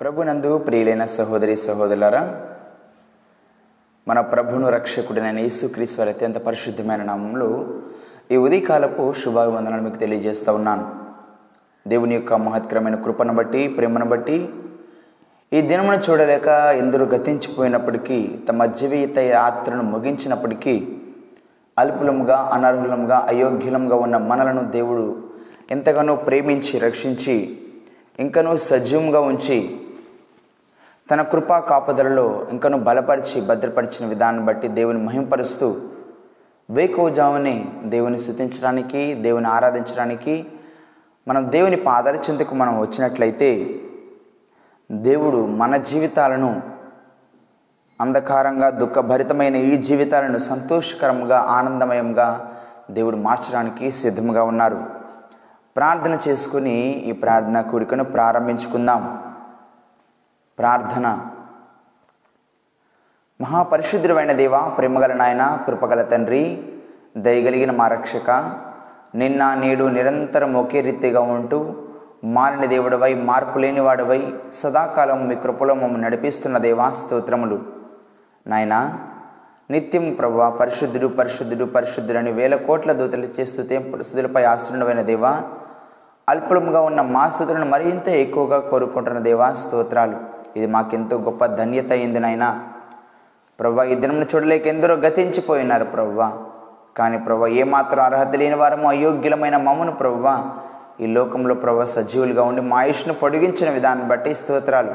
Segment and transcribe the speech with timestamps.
[0.00, 2.20] ప్రభునందు ప్రియులైన సహోదరి సహోదరులారా
[4.06, 7.48] మన ప్రభును రక్షకుడైన యేసుక్రీస్తు వారి అత్యంత పరిశుద్ధమైన నామంలో
[8.30, 10.86] ఈ ఉదయకాలపు శుభాభివందనాలు మీకు తెలియజేస్తూ ఉన్నాను.
[11.88, 14.48] దేవుని యొక్క మహత్కరమైన కృపను బట్టి ప్రేమను బట్టి
[15.52, 20.74] ఈ దినమును చూడలేక ఎందరూ గతించిపోయినప్పటికీ తమ జీవిత యాత్రను ముగించినప్పటికీ
[21.78, 25.16] అల్పులంగా అనర్హులంగా అయోగ్యులంగా ఉన్న మనలను దేవుడు
[25.70, 27.36] ఎంతగానో ప్రేమించి రక్షించి
[28.18, 29.58] ఇంకనూ సజీవంగా ఉంచి
[31.10, 35.76] తన కృపా కాపుదలలో ఇంకనూ బలపరిచి భద్రపరిచిన విధానం బట్టి దేవుని మహింపరుస్తూ
[36.70, 40.46] వేకోజాముని దేవుని స్థుతించడానికి దేవుని ఆరాధించడానికి
[41.28, 42.18] మనం దేవుని పాదాల
[42.52, 43.80] మనం వచ్చినట్లయితే
[44.92, 46.62] దేవుడు మన జీవితాలను
[48.00, 52.56] అంధకారంగా దుఃఖభరితమైన ఈ జీవితాలను సంతోషకరంగా ఆనందమయంగా
[52.90, 54.84] దేవుడు మార్చడానికి సిద్ధంగా ఉన్నారు.
[55.76, 59.22] ప్రార్థన చేసుకుని ఈ ప్రార్థన కోరికను ప్రారంభించుకుందాం.
[60.58, 61.26] ప్రార్థన
[63.40, 66.40] మహాపరిశుద్ధుడైన దేవ ప్రేమగల నాయన కృపగల తండ్రి
[67.16, 68.30] దయగలిగిన మా రక్షక
[69.14, 71.58] నిన్న నేడు నిరంతరం ఒకే రీతిగా ఉంటూ
[72.24, 77.58] మారిన దేవుడవై మార్పు లేనివాడవై సదాకాలం మీ కృపలో మమ్మల్ని నడిపిస్తున్న దేవా స్తోత్రములు.
[78.46, 78.80] నాయనా
[79.70, 83.62] నిత్యం ప్రభు పరిశుద్ధుడు పరిశుద్ధుడు పరిశుద్ధుడని వేల కోట్ల దూతలు చేస్తూ
[84.02, 85.32] స్థుతులపై ఆశ్రుడమైన దేవా
[86.28, 90.18] అల్పులముగా ఉన్న మా స్థుతులను మరింత ఎక్కువగా కోరుకుంటున్న దేవా స్తోత్రాలు.
[90.56, 92.50] ఇది మాకెంతో గొప్ప ధన్యత అయింది నాయనా.
[93.60, 96.32] ప్రభా ఈ దినమును చూడలేక ఎందరో గతించిపోయినారు ప్రవ్వా
[96.96, 100.34] కానీ ప్రభా ఏమాత్రం అర్హత లేని వారము అయోగ్యులమైన మమ్మను ప్రవ్వా
[101.00, 104.94] ఈ లోకంలో ప్రభా సజీవులుగా ఉండి మా ఆయుష్ను పొడిగించిన విధానం బట్టి స్తోత్రాలు.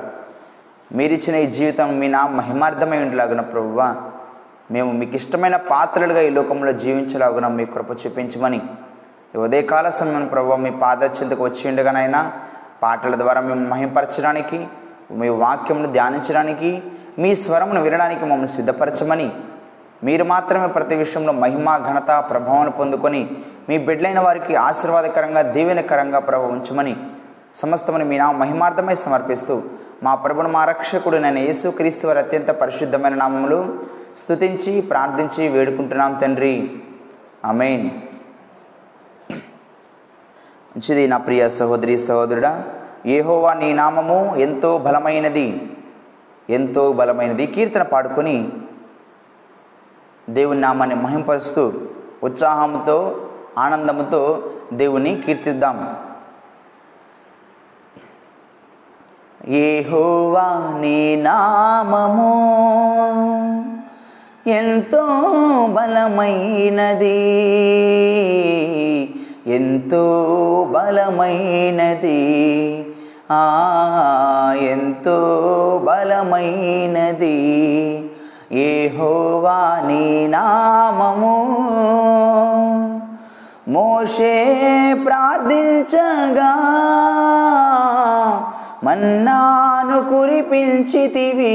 [0.96, 3.96] మీరిచ్చిన ఈ జీవితం మీ నా మహిమార్థమై ఉండలాగున ప్రభువా
[4.72, 8.62] మేము మీకు ఇష్టమైన పాత్రలుగా ఈ లోకంలో జీవించలాగున మీ కృప చూపించమని.
[9.36, 11.04] ఈ ఉదయకాల సమయం ప్రభావ మీ పాద
[11.42, 12.32] వచ్చి ఉండగానైనా
[12.84, 14.68] పాటల ద్వారా మేము మహింపరచడానికి
[15.12, 16.84] మీ వాక్యమును ధ్యానించడానికి
[17.22, 19.32] మీ స్వరమును వినడానికి మమ్మల్ని సిద్ధపరచమని
[20.04, 23.22] మీరు మాత్రమే ప్రతి విషయంలో మహిమ ఘనత ప్రభావం పొందుకొని
[23.70, 26.96] మీ బిడ్డలైన వారికి ఆశీర్వాదకరంగా దీవెనకరంగా ప్రభు ఉంచమని
[27.54, 29.56] సమస్తమని మీ నా మహిమార్థమై సమర్పిస్తూ
[30.04, 33.60] మా ప్రభును మా రక్షకుడు నేను యేసుక్రీస్తు వారి అత్యంత పరిశుద్ధమైన నామములు
[34.18, 36.56] స్తుతించి ప్రార్థించి వేడుకుంటున్నాం తండ్రి.
[37.46, 37.86] అమేన్
[40.72, 42.64] మంచిది నా ప్రియ సహోదరి సహోదరుడా
[43.06, 45.48] ఏహోవా నీ నామము ఎంతో బలమైనది.
[46.50, 47.48] ఎంతో బలమైనది.
[47.48, 48.52] కీర్తన పాడుకొని
[50.30, 51.74] దేవుని నామాన్ని మహింపరుస్తూ
[52.24, 55.98] ఉత్సాహంతో ఆనందముతో దేవుని కీర్తిద్దాం.
[59.48, 62.34] ఏహోవా నీ నామము
[64.48, 65.06] ఎంతో
[65.68, 67.20] బలమైనది.
[69.48, 70.14] ఎంతో
[70.72, 72.20] బలమైనది.
[73.32, 73.60] ఆ
[74.56, 75.20] ఎంతో
[75.86, 77.34] బలమైనది.
[78.52, 81.58] ఏహోవా నీ నామము.
[83.68, 84.58] మోషే
[85.06, 86.54] ప్రార్థించగా
[88.84, 91.54] మన్నాను కురిపించితివి.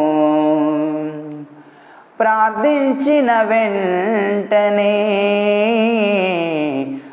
[2.20, 4.94] ప్రార్థించిన వెంటనే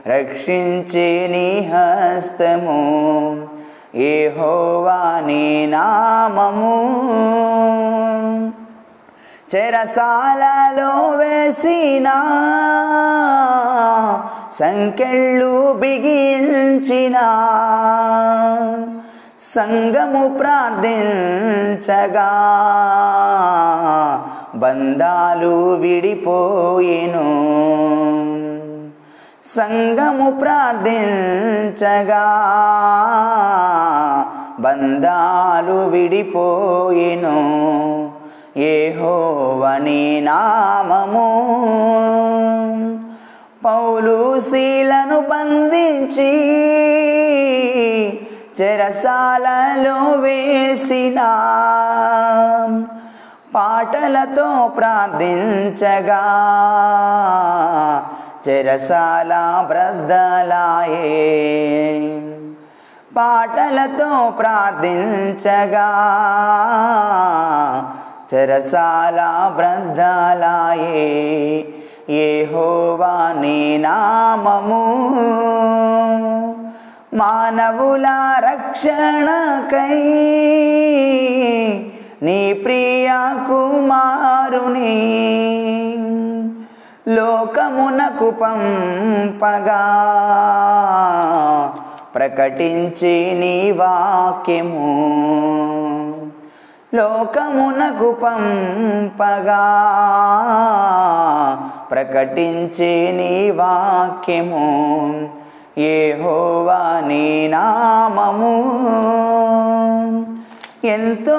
[0.07, 3.41] రక్షించే నీ హస్తము.
[3.95, 6.97] ఏ హోవాని నామము.
[9.55, 12.43] చెరసాలలో వేసినా
[14.51, 17.15] సంకెళ్ళు బిగించిన
[19.39, 20.93] సంగము ప్రార్థించగా
[24.55, 27.27] బంధాలు విడిపోయేను.
[29.45, 30.93] సంగము ప్రార్థించగా
[34.59, 37.37] బంధాలు విడిపోయేను.
[38.57, 41.27] ఏహోవని నామము.
[43.67, 46.31] పౌలు శీలను బంధించి
[48.61, 51.19] చెరసాలలో వేసిన
[53.55, 56.23] పాటలతో ప్రార్థించగా
[58.49, 61.17] చెరసాల బ్రద్దలాయే.
[63.17, 65.89] పాటలతో ప్రార్థించగా
[68.33, 71.07] చెరసాల బ్రద్దలాయే.
[72.09, 74.85] ఏహోవా నీ నామము.
[77.13, 78.05] మానవుల
[78.39, 80.03] రక్షణకై
[82.21, 83.09] నీ ప్రియ
[83.47, 84.93] కుమారుని
[87.07, 89.83] లోకమునకు పంపగా.
[92.15, 94.87] ప్రకటించి నీ వాక్యము
[96.95, 99.83] లోకమునకు పంపగా.
[101.91, 105.29] ప్రకటించి నీ వాక్యము
[105.77, 108.53] ఏహోవా నీ నామము.
[110.87, 111.37] ఎంతో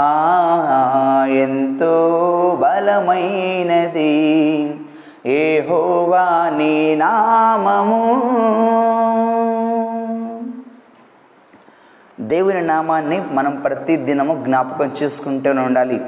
[0.00, 1.94] ఆ ఎంతో
[2.60, 4.14] బలమైనది
[5.26, 8.16] ఏహోవా నీ నామము.
[12.20, 16.04] దేవుని నామాన్ని మనం ప్రతి దినము జ్ఞాపకం చేసుకుంటూనే ఉండాలి.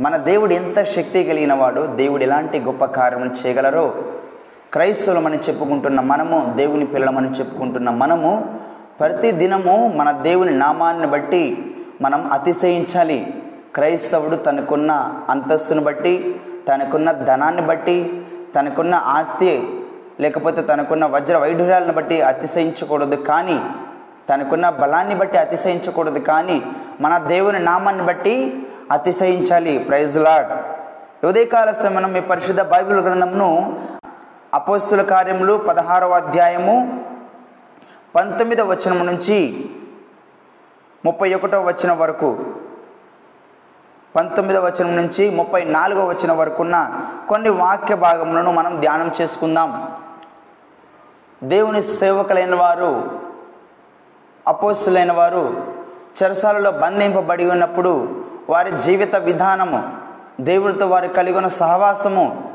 [0.00, 3.94] మన దేవుడు ఎంత శక్తి కలిగిన వాడు దేవుడు ఎలాంటి గొప్ప కార్యములు చేయగలరో
[4.72, 8.58] క్రైస్తవులమని చెప్పుకుంటున్న మనము దేవుని పిల్లలమని చెప్పుకుంటున్న మనము
[9.00, 13.34] ప్రతి దినము మన దేవుని నామాన్ని బట్టి మనం అతిశయించాలి.
[13.74, 18.22] క్రైస్తవుడు తనకున్న అంతస్తును బట్టి తనకున్న ధనాన్ని బట్టి
[18.56, 19.68] తనకున్న ఆస్తి
[20.20, 23.16] లేకపోతే తనకున్న వజ్ర వైఢూర్యాలను బట్టి అతిశయించకూడదు.
[23.16, 23.60] కానీ
[24.28, 26.62] తనకున్న బలాన్ని బట్టి అతిశయించకూడదు కానీ
[27.00, 29.78] మన దేవుని నామాన్ని బట్టి అతిశయించాలి.
[29.78, 30.52] ప్రైజ్ లాడ్
[31.26, 33.80] ఉదయకాల సమయం మీ పరిశుద్ధ బైబిల్ గ్రంథంను
[34.54, 37.04] అపోస్తుల కార్యములు పదహారవ అధ్యాయము
[38.14, 39.70] పంతొమ్మిదవ వచనం నుంచి
[41.04, 42.38] ముప్పై ఒకటో వచనం వరకు
[44.16, 49.88] పంతొమ్మిదవ వచనం నుంచి ముప్పై నాలుగవ వచనం వరకు ఉన్న కొన్ని వాక్య భాగములను మనం ధ్యానం చేసుకుందాం.
[51.44, 53.23] దేవుని సేవకులైన వారు
[54.46, 55.62] అపోస్తులైన వారు
[56.22, 59.82] చెరసాలలో బంధింపబడి ఉన్నప్పుడు వారి జీవిత విధానము
[60.40, 62.52] దేవుడితో వారు కలిగి ఉన్న సహవాసము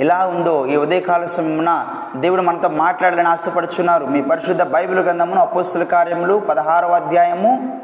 [0.00, 1.86] ఎలా ఉందో ఈ ఉదయకాల సమయమున
[2.16, 4.06] దేవుడు మనతో మాట్లాడాలని ఆశపడుచున్నారు.
[4.06, 7.80] మీ పరిశుద్ధ బైబిల్ గ్రంథమును అపోస్తుల కార్యములు పదహారవ అధ్యాయము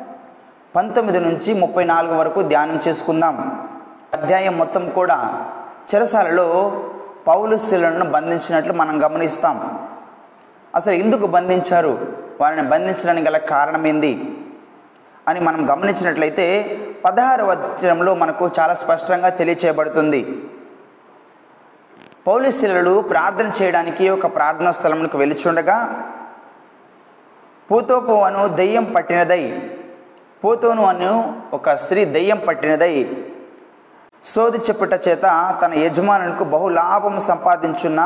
[0.76, 3.60] పంతొమ్మిది నుంచి ముప్పై నాలుగు వరకు ధ్యానం చేసుకుందాం.
[4.22, 5.44] అధ్యాయం మొత్తం కూడా
[5.94, 6.72] చెరసాలలో
[7.26, 9.78] పౌలు శిలను బంధించినట్లు మనం గమనిస్తాం.
[10.74, 12.19] అసలు ఎందుకు బంధించారు?
[12.40, 14.12] వారిని బంధించడానికి గల కారణం ఏంది?
[15.28, 16.46] అని మనం గమనించినట్లయితే
[17.04, 20.20] పదహారు వచనంలో మనకు చాలా స్పష్టంగా తెలియచేయబడుతుంది.
[22.26, 25.76] పౌలిశీలలు ప్రార్థన చేయడానికి ఒక ప్రార్థనా స్థలంలోకి వెలుచుండగా
[27.70, 29.42] పూతోపు అను దెయ్యం పట్టినదై
[30.44, 31.12] పూతోను అను
[31.52, 32.94] ఒక స్త్రీ దెయ్యం పట్టినదై
[34.24, 35.26] సోది చెప్పుట చేత
[35.62, 38.00] తన యజమానులకు బహు లాభం సంపాదించున్న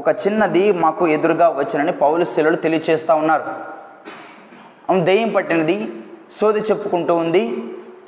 [0.00, 3.44] ఒక చిన్నది మాకు ఎదురుగా వచ్చినని పౌలు పౌలుశీలలు తెలియచేస్తూ ఉన్నారు.
[4.90, 5.76] ఆమె దెయ్యం పట్టినది
[6.30, 7.42] సోది చెప్పుకుంటూ ఉంది.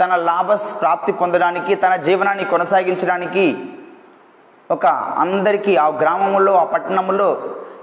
[0.01, 3.45] తన లాభ ప్రాప్తి పొందడానికి తన జీవనాన్ని కొనసాగించడానికి
[4.71, 4.87] ఒక
[5.25, 7.29] అందరికీ ఆ గ్రామంలో ఆ పట్టణంలో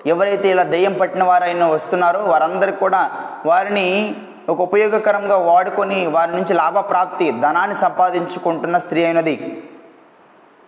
[0.06, 3.02] ఎవరైతే ఇలా దెయ్యం పట్టిన వారైనా వస్తున్నారో వారందరికీ కూడా
[3.46, 4.16] వారిని
[4.50, 9.36] ఒక ఉపయోగకరంగా వాడుకొని వారి నుంచి లాభప్రాప్తి ధనాన్ని సంపాదించుకుంటున్న స్త్రీ అయినది.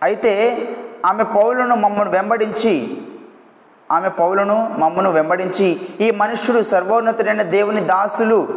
[0.02, 0.32] అయితే
[1.06, 2.74] ఆమె పౌలను మమ్మల్ని వెంబడించి
[3.90, 8.48] ఆమె పౌలను మమ్మను వెంబడించి ఈ మనుష్యుడు సర్వోన్నతుడైన దేవుని దాసులు.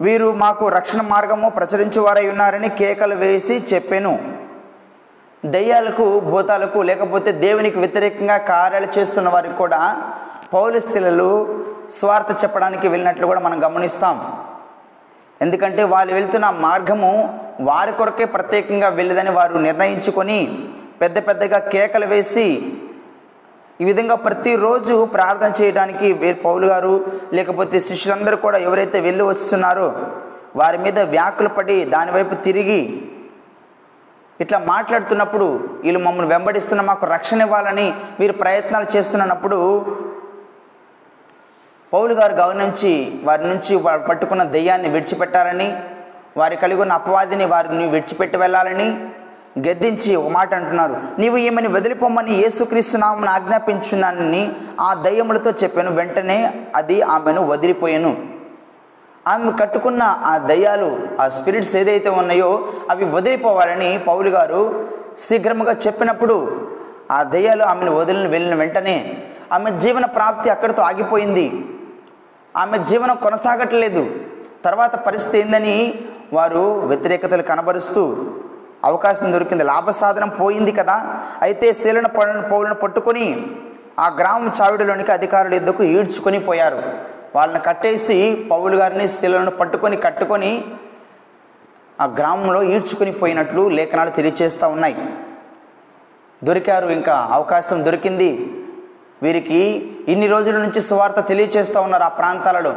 [0.00, 4.18] వీరు మాకు రక్షణ మార్గము ప్రచురించేవారై ఉన్నారని కేకలు వేసి చెప్పాను.
[5.46, 10.02] దయ్యాలకు భూతాలకు లేకపోతే దేవునికి వ్యతిరేకంగా కార్యాలు చేస్తున్న వారికి కూడా
[10.54, 11.30] పౌలిస్తులు
[11.90, 14.16] స్వార్థ చెప్పడానికి వెళ్ళినట్లు కూడా మనం గమనిస్తాం.
[15.42, 20.68] ఎందుకంటే వాళ్ళు వెళ్తున్న మార్గము వారి కొరకే ప్రత్యేకంగా వెళ్ళదని వారు నిర్ణయించుకొని
[21.00, 22.78] పెద్ద పెద్దగా కేకలు వేసి
[23.80, 26.94] ఈ విధంగా ప్రతిరోజు ప్రార్థన చేయడానికి వీరు పౌలు గారు
[27.32, 29.86] లేకపోతే శిష్యులందరూ కూడా ఎవరైతే వెళ్ళి వస్తున్నారో
[30.56, 32.80] వారి మీద వ్యాకులు పడి దానివైపు తిరిగి
[34.40, 35.46] ఇట్లా మాట్లాడుతున్నప్పుడు
[35.82, 37.86] వీళ్ళు మమ్మల్ని వెంబడిస్తున్న మాకు రక్షణ ఇవ్వాలని
[38.20, 39.58] వీరు ప్రయత్నాలు చేస్తున్నప్పుడు
[41.92, 42.92] పౌలు గారు గమనించి
[43.24, 45.68] వారి నుంచి వారు పట్టుకున్న దెయ్యాన్ని విడిచిపెట్టాలని
[46.36, 48.88] వారి కలిగి ఉన్న అపవాదిని వారిని విడిచిపెట్టి వెళ్ళాలని
[49.58, 50.96] గద్దించి ఒక మాట అంటున్నారు.
[51.18, 55.90] నీవు ఈమెను వదిలిపోమని యేసుక్రీస్తునామని ఆజ్ఞాపించున్నానని ఆ దయ్యములతో చెప్పాను.
[55.90, 58.26] వెంటనే అది ఆమెను వదిలిపోయాను.
[59.28, 66.68] ఆమె కట్టుకున్న ఆ దయ్యాలు ఆ స్పిరిట్స్ ఏదైతే ఉన్నాయో అవి వదిలిపోవాలని పౌలు గారు శీఘ్రముగా చెప్పినప్పుడు
[67.10, 71.64] ఆ దయ్యాలు ఆమెను వదిలిన వెళ్ళిన వెంటనే ఆమె జీవన ప్రాప్తి అక్కడితో ఆగిపోయింది.
[72.56, 74.10] ఆమె జీవనం కొనసాగట్లేదు.
[74.64, 75.94] తర్వాత పరిస్థితి ఏందని
[76.32, 78.26] వారు వ్యతిరేకతలు కనబరుస్తూ
[78.84, 79.64] అవకాశం దొరికింది.
[79.64, 81.20] లాభసాధనం పోయింది కదా.
[81.42, 82.06] అయితే శీలన
[82.50, 83.46] పౌలను పట్టుకొని
[83.98, 86.82] ఆ గ్రామం చావిడిలోనికి అధికారుల ఎద్దుకు ఈడ్చుకొని పోయారు.
[87.34, 90.64] వాళ్ళని కట్టేసి పౌలు గారిని శీలను పట్టుకొని కట్టుకొని
[92.00, 94.96] ఆ గ్రామంలో ఈడ్చుకొని పోయినట్లు లేఖనాలు తెలియచేస్తూ ఉన్నాయి.
[96.44, 97.28] దొరికారు ఇంకా.
[97.32, 98.30] అవకాశం దొరికింది.
[99.22, 99.60] వీరికి
[100.08, 102.74] ఇన్ని రోజుల నుంచి సువార్త తెలియచేస్తూ ఉన్నారు ఆ ప్రాంతాలలో.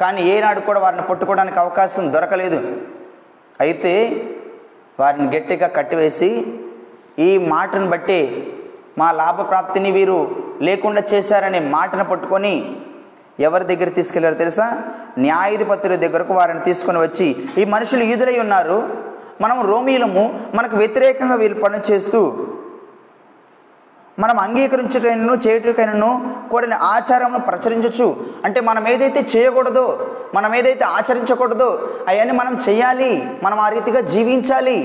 [0.00, 2.80] కానీ ఏనాడు కూడా వారిని పట్టుకోవడానికి అవకాశం దొరకలేదు.
[3.60, 3.92] అయితే
[5.00, 6.30] వారిని గట్టిగా కట్టివేసి
[7.18, 8.20] ఈ మాటను బట్టి
[8.98, 10.18] మా లాభప్రాప్తిని వీరు
[10.60, 12.54] లేకుండా చేశారనే మాటను పట్టుకొని
[13.38, 14.66] ఎవరి దగ్గర తీసుకెళ్ళారో తెలుసా?
[15.18, 17.26] న్యాయాధిపతుల దగ్గరకు వారిని తీసుకొని వచ్చి
[17.58, 18.78] ఈ మనుషులు ఈదులై ఉన్నారు.
[19.40, 20.22] మనం రోమీలము
[20.54, 22.20] మనకు వ్యతిరేకంగా వీళ్ళు పనులు చేస్తూ
[24.18, 26.10] మనం అంగీకరించటైనను చేయటకైనను
[26.50, 28.06] కూడిన ఆచారమును ప్రచురించవచ్చు
[28.44, 29.86] అంటే మనం ఏదైతే చేయకూడదో
[30.36, 31.68] మనం ఏదైతే ఆచరించకూడదో
[32.10, 33.10] అవన్నీ మనం చేయాలి
[33.44, 34.78] మనం ఆ రీతిగా జీవించాలి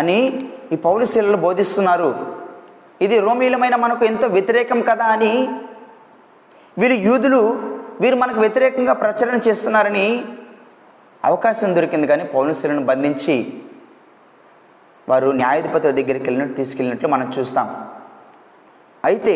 [0.00, 0.18] అని
[0.74, 2.10] ఈ పౌలిశీలలు బోధిస్తున్నారు.
[3.04, 5.32] ఇది రోమీలమైన మనకు ఎంతో వ్యతిరేకం కదా అని
[6.80, 7.42] వీరు యూదులు
[8.02, 10.06] వీరు మనకు వ్యతిరేకంగా ప్రచారం చేస్తున్నారని
[11.28, 13.34] అవకాశం దొరికింది కానీ పౌరుశీలను బంధించి
[15.10, 17.68] వారు న్యాయాధిపతుల దగ్గరికి వెళ్ళినట్టు తీసుకెళ్ళినట్లు మనం చూస్తాం.
[19.04, 19.34] అయితే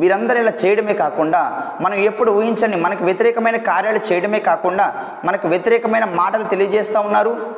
[0.00, 6.44] వీరందరూ ఇలా చేయడమే కాకుండా మనం ఎప్పుడు ఊహించండి మనకు వ్యతిరేకమైన కార్యాలు చేయడమే కాకుండా మనకు వ్యతిరేకమైన మాటలు
[6.44, 7.54] తెలియజేస్తూ ఉన్నారు.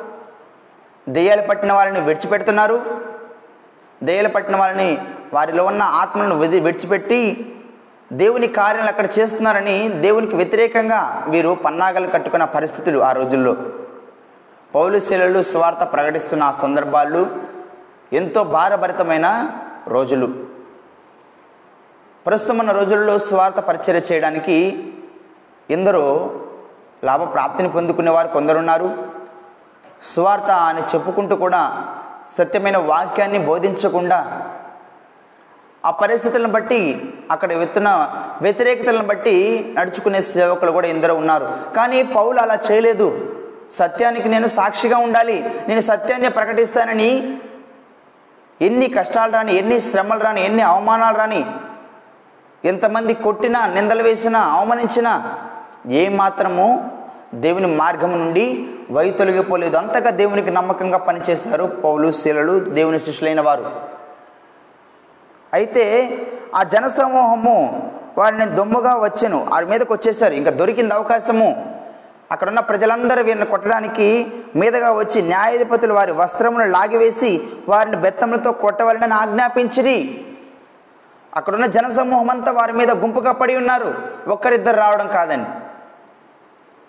[1.08, 2.82] దెయ్యాలు పట్టిన వారిని విడిచిపెడుతున్నారు.
[4.02, 4.98] దెయ్యాలు పట్టిన వారిని
[5.34, 7.54] వారిలో ఉన్న ఆత్మలను విధి విడిచిపెట్టి
[8.12, 13.56] దేవుని కార్యాలు అక్కడ చేస్తున్నారని దేవునికి వ్యతిరేకంగా వీరు పన్నాగలు కట్టుకున్న పరిస్థితులు ఆ రోజుల్లో.
[14.74, 17.26] పౌలశీలలు స్వార్థ ప్రకటిస్తున్న ఆ సందర్భాలు
[18.12, 19.50] ఎంతో భారభరితమైన
[19.88, 20.51] రోజులు.
[22.26, 24.56] ప్రస్తుతం ఉన్న రోజుల్లో స్వార్థ పరిచర్య చేయడానికి
[25.70, 26.32] ఎందరో
[27.04, 29.06] లాభప్రాప్తిని పొందుకునేవారు కొందరున్నారు.
[30.02, 31.62] స్వార్థ అని చెప్పుకుంటూ కూడా
[32.38, 34.18] సత్యమైన వాక్యాన్ని బోధించకుండా
[35.86, 37.88] ఆ పరిస్థితులను బట్టి అక్కడ వెతున్న
[38.42, 39.34] వ్యతిరేకతలను బట్టి
[39.78, 41.58] నడుచుకునే సేవకులు కూడా ఎందరో ఉన్నారు.
[41.76, 43.36] కానీ పౌలు అలా చేయలేదు.
[43.70, 45.64] సత్యానికి నేను సాక్షిగా ఉండాలి.
[45.68, 47.40] నేను సత్యాన్ని ప్రకటిస్తానని
[48.62, 51.46] ఎన్ని కష్టాలు రాని ఎన్ని శ్రమలు రాని ఎన్ని అవమానాలు రాని
[52.64, 55.38] ఎంతమంది కొట్టినా నిందలు వేసినా అవమానించినా
[55.88, 56.90] ఏమాత్రము
[57.34, 59.76] దేవుని మార్గం నుండి వై తొలగిపోలేదు.
[59.76, 63.70] అంతగా దేవునికి నమ్మకంగా పనిచేశారు పౌలు శీలలు దేవుని శిష్యులైన వారు.
[65.52, 66.16] అయితే
[66.54, 69.46] ఆ జనసమూహము వారిని దొమ్ముగా వచ్చాను.
[69.50, 71.74] వారి మీదకి వచ్చేసారు ఇంకా దొరికింది అవకాశము.
[72.32, 74.26] అక్కడున్న ప్రజలందరూ వీరిని కొట్టడానికి
[74.56, 80.26] మీదగా వచ్చి న్యాయాధిపతులు వారి వస్త్రమును లాగివేసి వారిని బెత్తములతో కొట్టవాలని ఆజ్ఞాపించిరి.
[81.34, 83.94] అక్కడున్న జనసమూహం అంతా వారి మీద గుంపుగా పడి ఉన్నారు.
[84.28, 85.50] ఒక్కరిద్దరు రావడం కాదండి.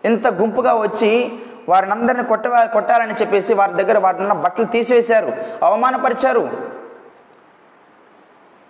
[0.07, 5.31] ఇంత గుంపుగా వచ్చి వారిని అందరిని కొట్ట కొట్టాలని చెప్పేసి వారి దగ్గర వాటిని బట్టలు తీసివేశారు.
[5.65, 6.49] అవమానపరిచారు.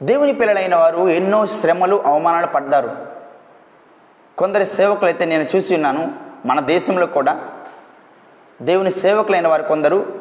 [0.03, 2.95] దేవుని పిల్లలైన వారు ఎన్నో శ్రమలు అవమానాలు పడ్డారు.
[4.37, 6.11] కొందరి సేవకులు అయితే నేను చూసి ఉన్నాను
[6.45, 7.49] మన దేశంలో కూడా
[8.61, 10.19] దేవుని సేవకులైన వారు కొందరు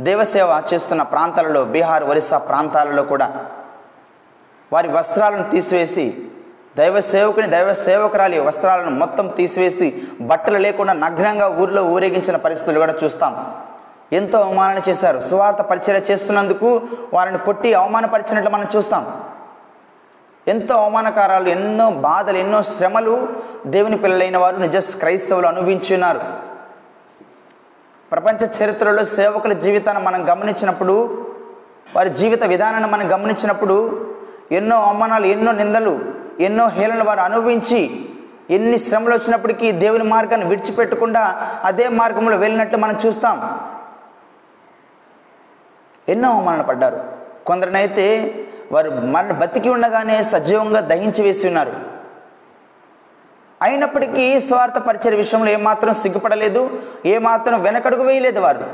[0.00, 3.46] దేవసేవ చేస్తున్న ప్రాంతాలలో బీహార్ ఒరిస్సా ప్రాంతాలలో కూడా
[4.72, 6.18] వారి వస్త్రాలను తీసివేసి
[6.76, 13.56] దైవ సేవకుని దైవ సేవకురాలి వస్త్రాలను మొత్తం తీసివేసి బట్టలు లేకుండా నగ్నంగా ఊరిలో ఊరేగించిన పరిస్థితులు కూడా చూస్తాం.
[14.12, 15.20] ఎంతో అవమానం చేశారు.
[15.20, 16.82] సువార్త పరిచయం చేస్తున్నందుకు
[17.14, 19.20] వారిని కొట్టి అవమానపరిచినట్లు మనం చూస్తాం.
[20.48, 23.28] ఎంతో అవమానకారాలు ఎన్నో బాధలు ఎన్నో శ్రమలు
[23.66, 26.20] దేవుని పిల్లలైన వారు నిజ క్రైస్తవులు అనుభవించి ఉన్నారు.
[28.12, 31.26] ప్రపంచ చరిత్రలో సేవకుల జీవితాన్ని మనం గమనించినప్పుడు
[31.96, 34.06] వారి జీవిత విధానాన్ని మనం గమనించినప్పుడు
[34.52, 36.00] ఎన్నో అవమానాలు ఎన్నో నిందలు
[36.40, 38.08] ఎన్నో హేళనలు వారు అనుభవించి
[38.50, 43.60] ఎన్ని శ్రమలు వచ్చినప్పటికీ దేవుని మార్గాన్ని విడిచిపెట్టకుండా అదే మార్గంలో వెళ్ళినట్టు మనం చూస్తాం.
[46.08, 47.12] ఎన్నో అవమానాలు పడ్డారు.
[47.46, 48.34] కొందరినైతే
[48.72, 51.72] వారు మరణ బతికి ఉండగానే సజీవంగా దహించి వేసి ఉన్నారు.
[53.62, 58.64] అయినప్పటికీ స్వార్థ పరిచయ విషయంలో ఏమాత్రం సిగ్గుపడలేదు ఏమాత్రం వెనకడుగు వేయలేదు వారు.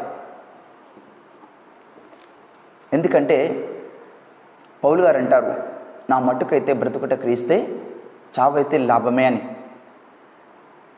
[2.92, 3.68] ఎందుకంటే
[4.84, 5.62] పౌలు గారు అంటారు
[6.10, 7.80] నా మట్టుకైతే బ్రతుకుట క్రీస్తే
[8.40, 9.56] చావైతే లాభమే అని.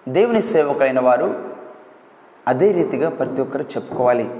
[0.08, 1.42] దేవుని సేవకులైన వారు
[2.48, 4.30] అదే రీతిగా ప్రతి ఒక్కరు చెప్పుకోవాలి.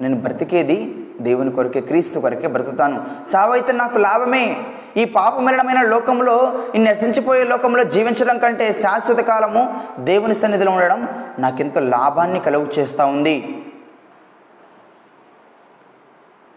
[0.00, 3.04] నేను బ్రతికేది దేవుని కొరకే క్రీస్తు కొరకే బ్రతుకుతాను.
[3.36, 4.64] చావైతే నాకు లాభమే.
[4.96, 12.40] ఈ పాపమరణమైన లోకంలో ఈ నశించిపోయే లోకంలో జీవించడం కంటే శాశ్వత కాలము దేవుని సన్నిధిలో ఉండడం నాకెంతో లాభాన్ని
[12.40, 13.66] కలుగు చేస్తూ ఉంది.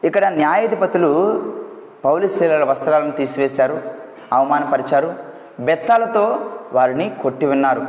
[0.03, 1.12] ఇక్కడ న్యాయాధిపతులు
[2.05, 3.81] పౌలిశీల వస్త్రాలను తీసివేశారు
[4.33, 5.13] అవమానపరిచారు
[5.59, 7.85] బెత్తాలతో వారిని కొట్టి విన్నారు.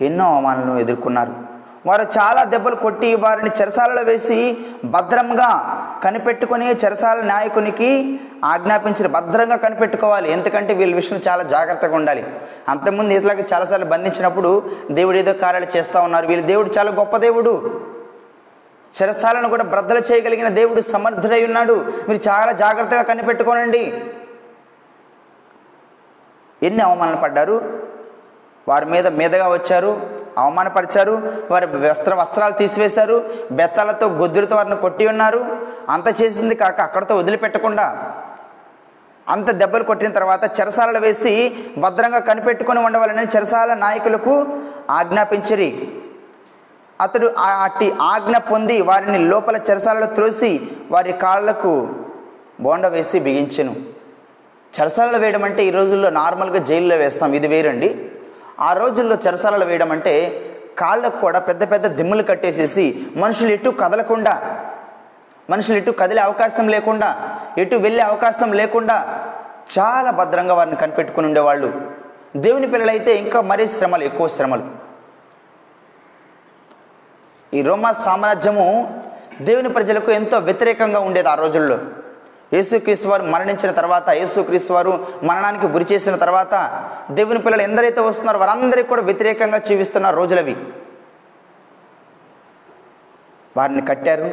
[0.00, 1.32] ఎన్నో అవమానాలను ఎదుర్కొన్నారు.
[1.86, 5.50] వారు చాలా దెబ్బలు కొట్టి వారిని చెరసాలలో వేసి భద్రంగా
[6.04, 10.32] కనిపెట్టుకొని చెరసాల నాయకునికి ఆజ్ఞాపించిన భద్రంగా కనిపెట్టుకోవాలి.
[10.32, 12.40] ఎందుకంటే వీళ్ళ విషయం చాలా జాగ్రత్తగా ఉండాలి.
[12.68, 16.26] అంతకుముందు ఇతరులకు చాలాసార్లు బంధించినప్పుడు దేవుడు ఏదో కార్యాలు చేస్తూ ఉన్నారు.
[16.26, 17.80] వీళ్ళు దేవుడు చాలా గొప్ప దేవుడు.
[18.96, 21.74] చెరసాలను కూడా బ్రద్దలు చేయగలిగిన దేవుడు సమర్థుడై ఉన్నాడు.
[22.08, 24.04] మీరు చాలా జాగ్రత్తగా కనిపెట్టుకోనండి.
[26.62, 27.56] ఎన్ని అవమానాలు పడ్డారు?
[28.68, 35.40] వారి మీద మీదగా వచ్చారు అవమానపరిచారు వారి వస్త్ర వస్త్రాలు తీసివేశారు బెత్తాలతో గొద్దులతో వారిని కొట్టి ఉన్నారు.
[35.88, 38.14] అంత చేసింది కాక అక్కడతో వదిలిపెట్టకుండా
[39.28, 41.32] అంత దెబ్బలు కొట్టిన తర్వాత చెరసాలలు వేసి
[41.78, 44.46] భద్రంగా కనిపెట్టుకొని ఉండవాలని చెరసాల నాయకులకు
[44.90, 46.01] ఆజ్ఞాపించిరి.
[47.02, 47.26] అతడు
[47.62, 50.50] అట్టి ఆజ్ఞ పొంది వారిని లోపల చెరసాలలో త్రోసి
[50.90, 51.72] వారి కాళ్ళకు
[52.60, 53.74] బోండ వేసి బిగించెను.
[54.80, 57.32] చెరసాలలో వేయడం అంటే ఈ రోజుల్లో నార్మల్గా జైల్లో వేస్తాం.
[57.32, 58.10] ఇది వేరండి.
[58.60, 60.14] ఆ రోజుల్లో చెరసాలలో వేయడం అంటే
[60.78, 62.84] కాళ్ళకు కూడా పెద్ద పెద్ద దిమ్ములు కట్టేసేసి
[63.16, 64.34] మనుషులు ఎటు కదలకుండా
[65.50, 67.08] మనుషులు ఎటు కదిలే అవకాశం లేకుండా
[67.58, 68.96] ఎటు వెళ్ళే అవకాశం లేకుండా
[69.78, 71.68] చాలా భద్రంగా వారిని కనిపెట్టుకుని ఉండేవాళ్ళు.
[72.36, 74.91] దేవుని పిల్లలైతే ఇంకా మరీ శ్రమలు ఎక్కువ శ్రమలు.
[77.54, 78.66] ఈ రోమా సామ్రాజ్యము
[79.46, 81.76] దేవుని ప్రజలకు ఎంతో వ్యతిరేకంగా ఉండేది ఆ రోజుల్లో.
[82.54, 86.54] యేసుక్రీస్తు వారు మరణించిన తర్వాత యేసుక్రీస్తు వారు మరణానికి గురి చేసిన తర్వాత
[87.10, 90.54] దేవుని పిల్లలు ఎందరైతే వస్తున్నారో వారందరికీ కూడా వ్యతిరేకంగా జీవిస్తున్న రోజులవి.
[93.56, 94.28] వారిని కట్టారు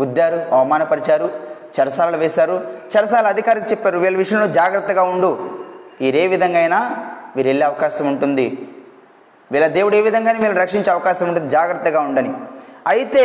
[0.00, 1.30] గుద్దారు అవమానపరిచారు
[1.76, 2.56] చెరసాలలు వేశారు.
[2.96, 5.30] చెరసాల అధికారికి చెప్పారు వీళ్ళ విషయంలో జాగ్రత్తగా ఉండు.
[6.00, 6.80] వీరే విధంగా అయినా
[7.36, 8.46] వీరు వెళ్ళే అవకాశం ఉంటుంది.
[9.52, 12.32] వీళ్ళ దేవుడు ఏ విధంగా వీళ్ళని రక్షించే అవకాశం ఉంటుంది జాగ్రత్తగా ఉండని.
[12.86, 13.24] అయితే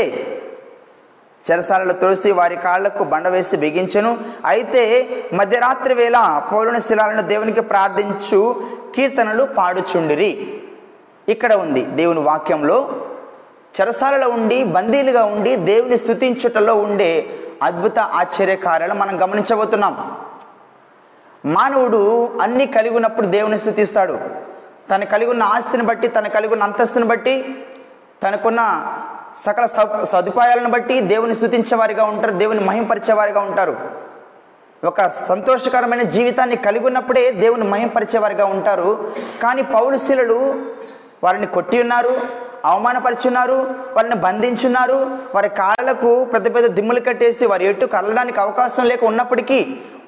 [1.46, 4.12] చెరసాలలో తోసి వారి కాళ్ళకు బండ వేసి బిగించెను.
[4.46, 4.84] అయితే
[5.34, 6.18] మధ్యరాత్రి వేళ
[6.52, 8.40] పౌరుని శిలాలను దేవునికి ప్రార్థించు
[8.96, 10.32] కీర్తనలు పాడుచుండిరి.
[11.34, 12.78] ఇక్కడ ఉంది దేవుని వాక్యంలో
[13.76, 17.12] చెరసాలలో ఉండి బందీలుగా ఉండి దేవుని స్థుతించుటలో ఉండే
[17.64, 19.94] అద్భుత ఆశ్చర్యకార్యాలు మనం గమనించబోతున్నాం.
[21.46, 22.02] మానవుడు
[22.42, 24.18] అన్ని కలిగి ఉన్నప్పుడు దేవుని స్థుతిస్తాడు
[24.92, 27.66] తను కలిగి ఉన్న ఆస్తిని బట్టి తను కలిగి ఉన్న అంతస్తుని బట్టి
[28.24, 28.62] తనకున్న
[29.36, 29.66] సకల
[30.04, 33.76] సదుపాయాలను బట్టి దేవుని స్థుతించేవారిగా ఉంటారు దేవుని మహింపరిచేవారిగా ఉంటారు.
[34.86, 39.12] ఒక సంతోషకరమైన జీవితాన్ని కలిగి ఉన్నప్పుడే దేవుని మహింపరిచేవారిగా ఉంటారు.
[39.44, 40.40] కానీ పౌరుశీలుడు
[41.24, 42.22] వారిని కొట్టి ఉన్నారు
[42.66, 49.60] అవమానపరుచున్నారు వారిని బంధించున్నారు వారి కాళ్ళకు పెద్ద పెద్ద దిమ్ములు కట్టేసి వారి ఎటు కదలడానికి అవకాశం లేక ఉన్నప్పటికీ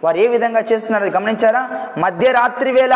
[0.03, 1.69] వారు ఏ విధంగా చేస్తున్నారు గమనించారా?
[1.97, 2.95] మధ్యరాత్రి వేళ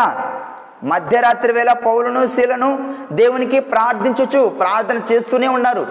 [0.90, 2.70] మధ్యరాత్రి వేళ పౌలను శీలను
[3.12, 5.84] దేవునికి ప్రార్థించవచ్చు ప్రార్థన చేస్తూనే ఉన్నారు.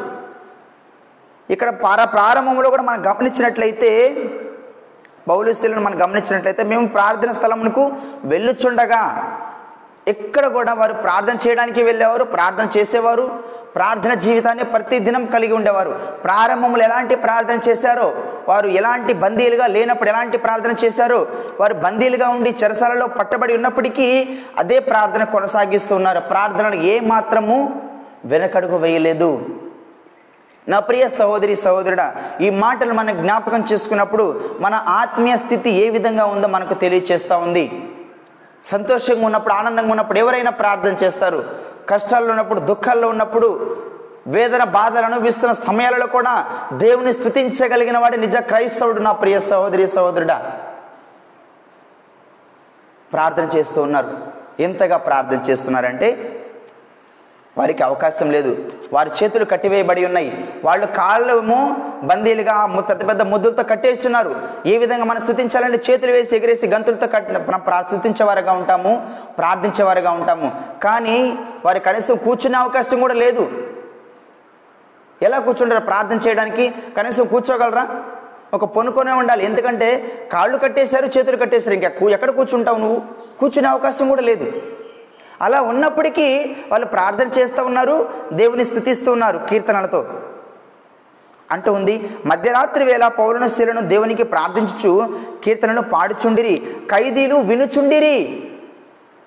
[1.49, 3.91] ఇక్కడ పార ప్రారంభంలో కూడా మనం గమనించినట్లయితే
[5.27, 7.83] పౌలుస్తులను మనం గమనించినట్లయితే మేము ప్రార్థన స్థలమునకు
[8.25, 9.01] వెళ్ళుచుండగా
[10.07, 13.25] ఎక్కడ కూడా వారు ప్రార్థన చేయడానికి వెళ్ళేవారు ప్రార్థన చేసేవారు
[13.75, 15.89] ప్రార్థన జీవితాన్ని ప్రతి దినం కలిగి ఉండేవారు.
[16.23, 18.13] ప్రారంభంలో ఎలాంటి ప్రార్థన చేశారో
[18.49, 21.27] వారు ఎలాంటి బందీలుగా లేనప్పుడు ఎలాంటి ప్రార్థన చేశారో
[21.59, 26.19] వారు బందీలుగా ఉండి చెరసాలలో పట్టబడి ఉన్నప్పటికీ అదే ప్రార్థన కొనసాగిస్తూ ఉన్నారు.
[26.19, 27.81] ప్రార్థనలు ఏ మాత్రము
[28.25, 29.45] వెనకడుగు వేయలేదు.
[30.67, 36.47] నా ప్రియ సహోదరి సహోదరుడా ఈ మాటలు మనం జ్ఞాపకం చేసుకున్నప్పుడు మన ఆత్మీయ స్థితి ఏ విధంగా ఉందో
[36.47, 37.89] మనకు తెలియచేస్తూ ఉంది.
[38.63, 41.68] సంతోషంగా ఉన్నప్పుడు ఆనందంగా ఉన్నప్పుడు ఎవరైనా ప్రార్థన చేస్తారు?
[41.89, 43.77] కష్టాల్లో ఉన్నప్పుడు దుఃఖాల్లో ఉన్నప్పుడు
[44.27, 46.33] వేదన బాధలు అనుభవిస్తున్న సమయాలలో కూడా
[46.73, 50.59] దేవుని స్థుతించగలిగిన వాడు నిజ క్రైస్తవుడు నా ప్రియ సహోదరి సహోదరుడా.
[53.13, 54.17] ప్రార్థన చేస్తూ ఉన్నారు.
[54.59, 56.09] ఎంతగా ప్రార్థన చేస్తున్నారంటే
[57.57, 58.71] వారికి అవకాశం లేదు.
[58.93, 60.53] వారి చేతులు కట్టివేయబడి ఉన్నాయి.
[60.65, 64.35] వాళ్ళు కాళ్ళము బందీలుగా పెద్ద పెద్ద ముద్దులతో కట్టేస్తున్నారు.
[64.65, 70.61] ఏ విధంగా మనం స్థుతించాలంటే చేతులు వేసి ఎగిరేసి గంతులతో కట్టిన ప్రా- స్థుతించేవారుగా ఉంటాము ప్రార్థించేవారుగా ఉంటాము.
[70.83, 73.51] కానీ వారు కనీసం కూర్చునే అవకాశం కూడా లేదు.
[75.21, 76.73] ఎలా కూర్చుంటారు ప్రార్థన చేయడానికి?
[76.97, 77.87] కనీసం కూర్చోగలరా?
[78.53, 79.45] ఒక పొనుకొనే ఉండాలి.
[79.45, 81.75] ఎందుకంటే కాళ్ళు కట్టేశారు చేతులు కట్టేశారు.
[81.75, 83.01] ఇంకా ఎక్కడ కూర్చుంటావు నువ్వు?
[83.39, 84.51] కూర్చునే అవకాశం కూడా లేదు.
[85.41, 90.05] అలా ఉన్నప్పటికీ వాళ్ళు ప్రార్థన చేస్తూ ఉన్నారు దేవుని స్థుతిస్తూ ఉన్నారు కీర్తనలతో.
[91.51, 96.55] అంటూ ఉంది మధ్యరాత్రి వేళ పౌలను దేవునికి ప్రార్థించుచు కీర్తనలు పాడుచుండిరి
[96.91, 98.17] ఖైదీలు వినుచుండిరి.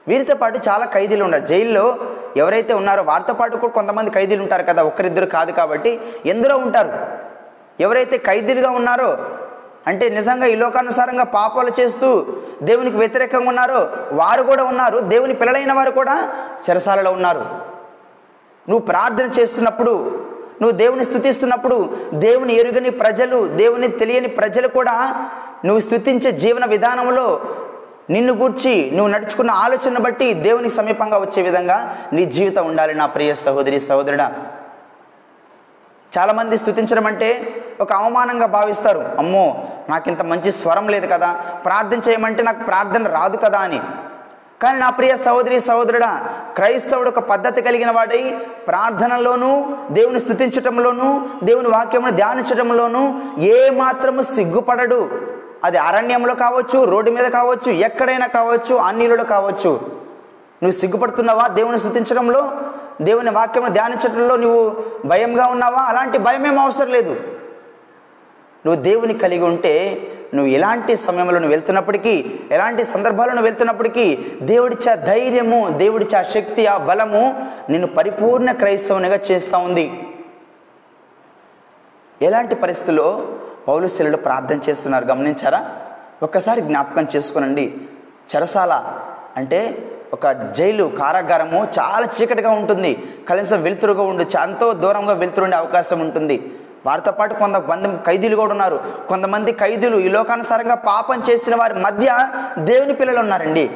[0.09, 1.47] వీరితో పాటు చాలా ఖైదీలు ఉన్నారు.
[1.47, 1.97] జైల్లో
[2.37, 6.93] ఎవరైతే ఉన్నారో వారితో పాటు కూడా కొంతమంది ఖైదీలు ఉంటారు కదా ఒక్కరిద్దరు కాదు కాబట్టి ఎందరో ఉంటారు?
[7.81, 9.11] ఎవరైతే ఖైదీలుగా ఉన్నారో
[9.87, 12.27] అంటే నిజంగా ఈ లోకానుసారంగా పాపాలు చేస్తూ
[12.63, 13.91] దేవునికి వ్యతిరేకంగా ఉన్నారో.
[14.13, 14.99] వారు కూడా ఉన్నారు.
[14.99, 16.33] దేవుని పిల్లలైన వారు కూడా
[16.71, 17.39] చెరసాలలో ఉన్నారు.
[18.69, 20.11] నువ్వు ప్రార్థన చేస్తున్నప్పుడు
[20.63, 25.29] నువ్వు దేవుని స్థుతిస్తున్నప్పుడు దేవుని ఎరుగని ప్రజలు దేవుని తెలియని ప్రజలు కూడా
[25.65, 27.41] నువ్వు స్థుతించే జీవన విధానంలో
[28.11, 33.35] నిన్ను గూర్చి నువ్వు నడుచుకున్న ఆలోచన బట్టి దేవునికి సమీపంగా వచ్చే విధంగా నీ జీవితం ఉండాలి నా ప్రియ
[33.35, 34.33] సహోదరి సహోదరుడా.
[36.19, 39.05] చాలామంది స్థుతించడం అంటే ఒక అవమానంగా భావిస్తారు.
[39.19, 41.33] అమ్మో నాకు ఇంత మంచి స్వరం లేదు కదా.
[41.65, 43.81] ప్రార్థన చేయమంటే నాకు ప్రార్థన రాదు కదా అని.
[44.63, 46.21] కానీ నా ప్రియ సహోదరి సహోదరుడా
[46.55, 55.11] క్రైస్తవుడు ఒక పద్ధతి కలిగిన వాడై ప్రార్థనలోనూ దేవుని స్థుతించటంలోనూ దేవుని వాక్యమును ధ్యానించటంలోనూ ఏ మాత్రము సిగ్గుపడడు.
[55.65, 59.71] అది అరణ్యంలో కావచ్చు రోడ్డు మీద కావచ్చు ఎక్కడైనా కావచ్చు అన్నిలలో కావచ్చు.
[60.63, 62.51] నువ్వు సిగ్గుపడుతున్నావా దేవుని స్థుతించడంలో
[63.03, 65.83] దేవుని వాక్యమును ధ్యానించడంలో నువ్వు భయంగా ఉన్నావా?
[65.83, 67.17] అలాంటి భయం ఏం అవసరం లేదు.
[68.67, 69.99] నువ్వు దేవుని కలిగి ఉంటే
[70.35, 76.77] నువ్వు ఎలాంటి సమయంలో నువ్వు వెళ్తున్నప్పటికీ ఎలాంటి సందర్భాల్లో నువ్వు వెళ్తున్నప్పటికీ దేవుడిచ్చే ధైర్యము దేవుడిచ్చే ఆ శక్తి ఆ
[76.77, 79.93] బలము నిన్ను పరిపూర్ణ క్రైస్తవునిగా చేస్తూ ఉంది.
[82.23, 83.29] ఎలాంటి పరిస్థితుల్లో
[83.69, 85.05] పౌలుశీలు ప్రార్థన చేస్తున్నారు?
[85.05, 85.77] గమనించారా?
[86.23, 87.75] ఒక్కసారి జ్ఞాపకం చేసుకోనండి.
[88.37, 88.95] చెరసాల
[89.37, 93.03] అంటే ఒక జైలు కారాగారము చాలా చీకటిగా ఉంటుంది.
[93.29, 96.53] కనీసం వెలుతురుగా ఉండి ఎంతో దూరంగా వెలుతురుండే అవకాశం ఉంటుంది.
[96.87, 98.81] వారితో పాటు కొంతమంది ఖైదీలు కూడా ఉన్నారు.
[99.09, 103.71] కొంతమంది ఖైదీలు ఈ లోకానుసారంగా పాపం చేసిన వారి మధ్య దేవుని పిల్లలు ఉన్నారండి.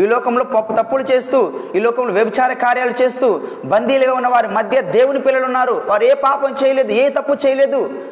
[0.00, 5.20] ఈ లోకంలో పప్పు తప్పులు చేస్తూ ఈ లోకంలో వ్యభిచార కార్యాలు చేస్తూ బందీలుగా ఉన్న వారి మధ్య దేవుని
[5.20, 5.82] పిల్లలు ఉన్నారు.
[5.86, 8.06] వారు ఏ పాపం చేయలేదు ఏ తప్పు చేయలేదు.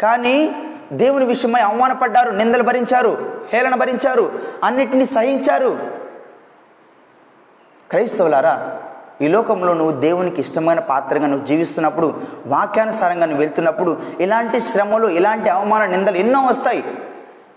[0.00, 0.36] కానీ
[0.92, 4.32] దేవుని విషయమై అవమానపడ్డారు నిందలు భరించారు హేళన భరించారు
[4.64, 5.78] అన్నిటినీ సహించారు.
[7.90, 8.78] క్రైస్తవులారా
[9.24, 12.08] ఈ లోకంలో నువ్వు దేవునికి ఇష్టమైన పాత్రగా నువ్వు జీవిస్తున్నప్పుడు
[12.54, 13.92] వాక్యానుసారంగా నువ్వు వెళ్తున్నప్పుడు
[14.24, 16.82] ఇలాంటి శ్రమలు ఇలాంటి అవమాన నిందలు ఎన్నో వస్తాయి.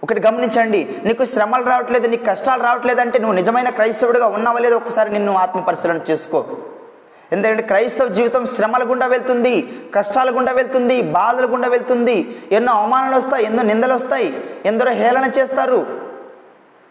[0.04, 5.10] ఒకటి గమనించండి నీకు శ్రమలు రావట్లేదు నీకు కష్టాలు రావట్లేదు అంటే నువ్వు నిజమైన క్రైస్తవుడిగా ఉన్నావా లేదో ఒకసారి
[5.17, 6.41] నిన్ను ఆత్మ పరిశీలన చేసుకో.
[7.34, 9.54] ఎందుకంటే క్రైస్తవ జీవితం శ్రమల గుండా వెళ్తుంది
[9.95, 12.17] కష్టాల గుండా వెళ్తుంది బాధల గుండా వెళ్తుంది.
[12.58, 14.28] ఎన్నో అవమానాలు వస్తాయి ఎన్నో నిందలు వస్తాయి
[14.71, 15.80] ఎందరో హేళన చేస్తారు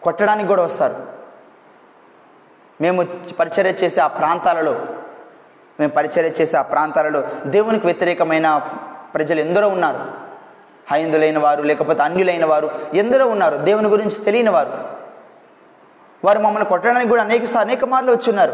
[0.05, 0.95] కొట్టడానికి కూడా వస్తారు.
[2.83, 3.07] మేము
[3.39, 4.71] పరిచర్య చేసే ఆ ప్రాంతాలలో
[5.79, 8.61] మేము పరిచర్య చేసే ఆ ప్రాంతాలలో దేవునికి వ్యతిరేకమైన
[9.13, 9.99] ప్రజలు ఎందరో ఉన్నారు.
[10.91, 13.57] హైందులైన వారు లేకపోతే అన్యులైన వారు ఎందరో ఉన్నారు.
[13.57, 14.71] దేవుని గురించి తెలియని వారు.
[16.25, 18.51] వారు మమ్మల్ని కొట్టడానికి కూడా అనేక అనేక మార్లు వచ్చున్నారు.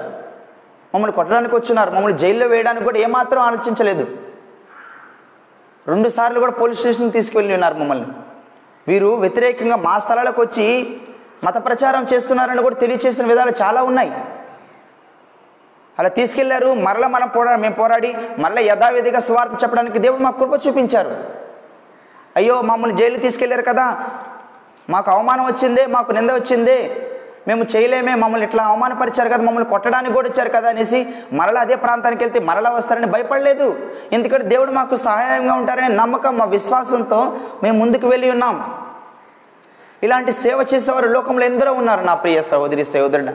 [0.96, 1.92] మమ్మల్ని కొట్టడానికి వచ్చున్నారు.
[1.92, 4.08] మమ్మల్ని జైల్లో వేయడానికి కూడా ఏమాత్రం ఆలోచించలేదు.
[5.88, 8.08] రెండు సార్లు కూడా పోలీస్ స్టేషన్కి తీసుకువెళ్ళి ఉన్నారు మమ్మల్ని.
[8.88, 10.98] వీరు వ్యతిరేకంగా మా స్థలాలకు వచ్చి
[11.44, 14.12] మత ప్రచారం చేస్తున్నారని కూడా తెలియచేసిన విధాలు చాలా ఉన్నాయి.
[16.00, 21.24] అలా తీసుకెళ్ళారు మరలా మనం పోరా మేము పోరాడి మరలా యథావిధిగా స్వార్థ చెప్పడానికి దేవుడు మాకు కృప చూపించారు.
[22.36, 24.06] అయ్యో మమ్మల్ని జైలు తీసుకెళ్ళారు కదా.
[24.90, 27.06] మాకు అవమానం వచ్చిందే మాకు నింద వచ్చిందే.
[27.48, 32.24] మేము చేయలేమే మమ్మల్ని ఇట్లా అవమానపరిచారు కదా మమ్మల్ని కొట్టడానికి కూడా వచ్చారు కదా అనేసి మరలా అదే ప్రాంతానికి
[32.24, 33.92] వెళ్తే మరలా వస్తారని భయపడలేదు.
[34.12, 38.86] ఎందుకంటే దేవుడు మాకు సహాయంగా ఉంటారనే నమ్మకం మా విశ్వాసంతో మేము ముందుకు వెళ్ళి ఉన్నాం.
[40.04, 43.34] ఇలాంటి సేవ చేసేవారు లోకంలో ఎందరో ఉన్నారు నా ప్రియ సహోదరి సహోదరుడు.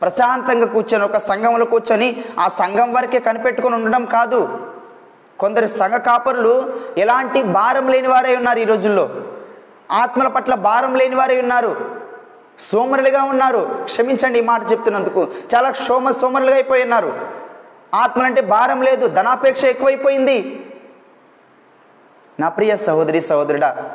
[0.00, 4.70] ప్రశాంతంగా కూర్చొని ఒక సంఘంలో కూర్చొని ఆ సంఘం వరకే కనిపెట్టుకొని ఉండడం కాదు.
[5.38, 9.08] కొందరు సంఘ కాపరులు ఎలాంటి భారం లేని వారే ఉన్నారు ఈ రోజుల్లో.
[9.90, 11.90] ఆత్మల పట్ల భారం లేని వారే ఉన్నారు.
[12.58, 13.80] సోమరులుగా ఉన్నారు.
[13.84, 15.28] క్షమించండి ఈ మాట చెప్తున్నందుకు.
[15.54, 17.28] చాలా సోమ సోమరులుగా అయిపోయి ఉన్నారు.
[17.94, 20.66] ఆత్మలంటే భారం లేదు ధనాపేక్ష ఎక్కువైపోయింది.
[22.40, 23.90] నా ప్రియ సహోదరి సహోదరుడా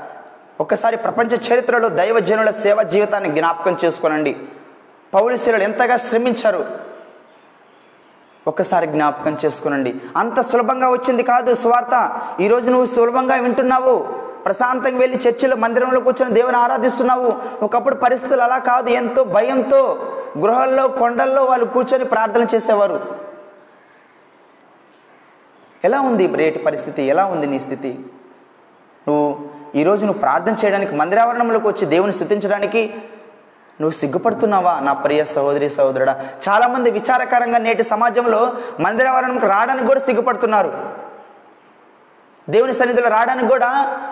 [0.60, 4.36] ఒక్కసారి ప్రపంచ చరిత్రలో దైవజనుల సేవ జీవితాన్ని జ్ఞాపకం చేసుకోనండి.
[5.14, 6.66] పౌరుశీలు ఎంతగా శ్రమించారు?
[8.48, 9.96] ఒక్కసారి జ్ఞాపకం చేసుకునండి.
[10.18, 12.22] అంత సులభంగా వచ్చింది కాదు సువార్త.
[12.42, 14.00] ఈరోజు నువ్వు సులభంగా వింటున్నావు.
[14.46, 17.34] ప్రశాంతంగా వెళ్ళి చర్చిలో మందిరంలో కూర్చొని దేవుని ఆరాధిస్తున్నావు.
[17.66, 18.90] ఒకప్పుడు పరిస్థితులు అలా కాదు.
[18.90, 20.00] ఎంతో భయంతో
[20.38, 23.16] గృహాల్లో కొండల్లో వాళ్ళు కూర్చొని ప్రార్థన చేసేవారు.
[25.84, 27.02] ఎలా ఉంది రేటి పరిస్థితి?
[27.02, 28.00] ఎలా ఉంది నీ స్థితి?
[29.08, 32.82] నువ్వు ఈరోజు నువ్వు ప్రార్థన చేయడానికి మందిరావరణంలోకి వచ్చి దేవుని స్థుతించడానికి
[33.82, 34.80] నువ్వు సిగ్గుపడుతున్నావా?
[34.80, 36.14] నా ప్రియ సహోదరి సహోదరుడా
[36.50, 40.72] చాలామంది విచారకరంగా నేటి సమాజంలో మందిరావరణంకి రావడానికి కూడా సిగ్గుపడుతున్నారు.
[42.50, 43.70] దేవుని సన్నిధిలో రావడానికి కూడా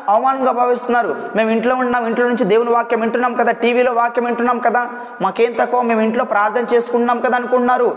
[0.09, 1.15] అవమానంగా భావిస్తున్నారు.
[1.35, 4.89] మేము ఇంట్లో ఉంటున్నాం ఇంట్లో నుంచి దేవుని వాక్యం వింటున్నాం కదా టీవీలో వాక్యం వింటున్నాం కదా
[5.21, 7.89] మాకేం తక్కువ మేము ఇంట్లో ప్రార్థన చేసుకుంటున్నాం కదా అనుకుంటున్నారు.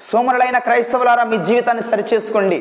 [0.00, 2.60] సోమరులైన క్రైస్తవులారా మీ జీవితాన్ని సరిచేసుకోండి.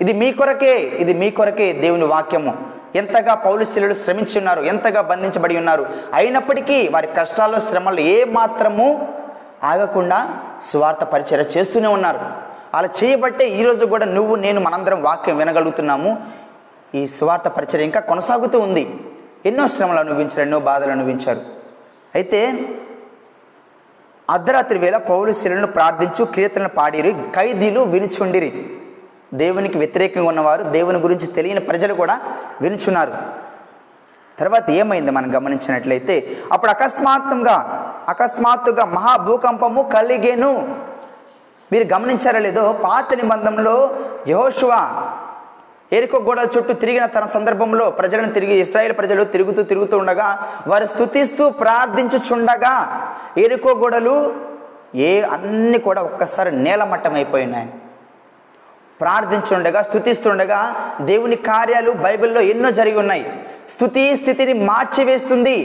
[0.00, 2.52] ఇది మీ కొరకే ఇది మీ కొరకే దేవుని వాక్యము.
[2.94, 8.86] ఎంతగా పౌలుశీలుడు శ్రమించి ఉన్నారు ఎంతగా బంధించబడి ఉన్నారు అయినప్పటికీ వారి కష్టాల్లో శ్రమలు ఏ మాత్రము
[9.64, 10.18] ఆగకుండా
[10.62, 12.20] స్వార్థ పరిచయం చేస్తూనే ఉన్నారు.
[12.76, 16.10] అలా చేయబట్టే ఈరోజు కూడా నువ్వు నేను మనందరం వాక్యం వినగలుగుతున్నాము.
[16.94, 18.84] ఈ స్వార్థ పరిచయం ఇంకా కొనసాగుతూ ఉంది.
[19.46, 21.40] ఎన్నో శ్రమలు అనుభవించారు ఎన్నో బాధలు అనుభవించారు.
[22.14, 22.40] అయితే
[24.30, 28.52] అర్ధరాత్రి వేళ పౌలు శిలను ప్రార్థించు కీర్తనలు పాడిరి ఖైదీలు వినిచుండిరి.
[29.34, 32.20] దేవునికి వ్యతిరేకంగా ఉన్నవారు దేవుని గురించి తెలియని ప్రజలు కూడా
[32.60, 33.12] వినుచున్నారు.
[34.38, 37.56] తర్వాత ఏమైంది మనం గమనించినట్లయితే అప్పుడు అకస్మాత్తుగా
[38.08, 40.78] అకస్మాత్తుగా మహాభూకంపము కలిగేను.
[41.72, 43.90] మీరు గమనించారా లేదో పాత నిబంధనలో
[44.28, 44.72] యహోషువ
[45.92, 51.50] ఎరుకో గోడల చుట్టూ తిరిగిన తన సందర్భంలో ప్రజలను తిరిగి ఇస్రాయేల్ ప్రజలు తిరుగుతూ తిరుగుతూ ఉండగా వారు స్థుతిస్తూ
[51.50, 53.02] ప్రార్థించుచుండగా
[53.38, 54.34] ఎరుకో గోడలు
[54.94, 57.68] ఏ అన్ని కూడా ఒక్కసారి నేలమట్టం అయిపోయినాయి
[59.00, 60.60] ప్రార్థించుండగా స్థుతిస్తుండగా
[61.00, 63.24] దేవుని కార్యాలు బైబిల్లో ఎన్నో జరిగి ఉన్నాయి.
[63.68, 65.56] స్థుతి స్థితిని మార్చివేస్తుంది.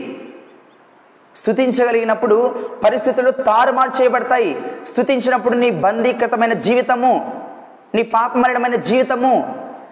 [1.35, 2.37] స్థుతించగలిగినప్పుడు
[2.83, 4.57] పరిస్థితులు తారుమారు చేయబడతాయి.
[4.87, 7.13] స్థుతించినప్పుడు నీ బందీకృతమైన జీవితము
[7.95, 9.33] నీ పాపమరణమైన జీవితము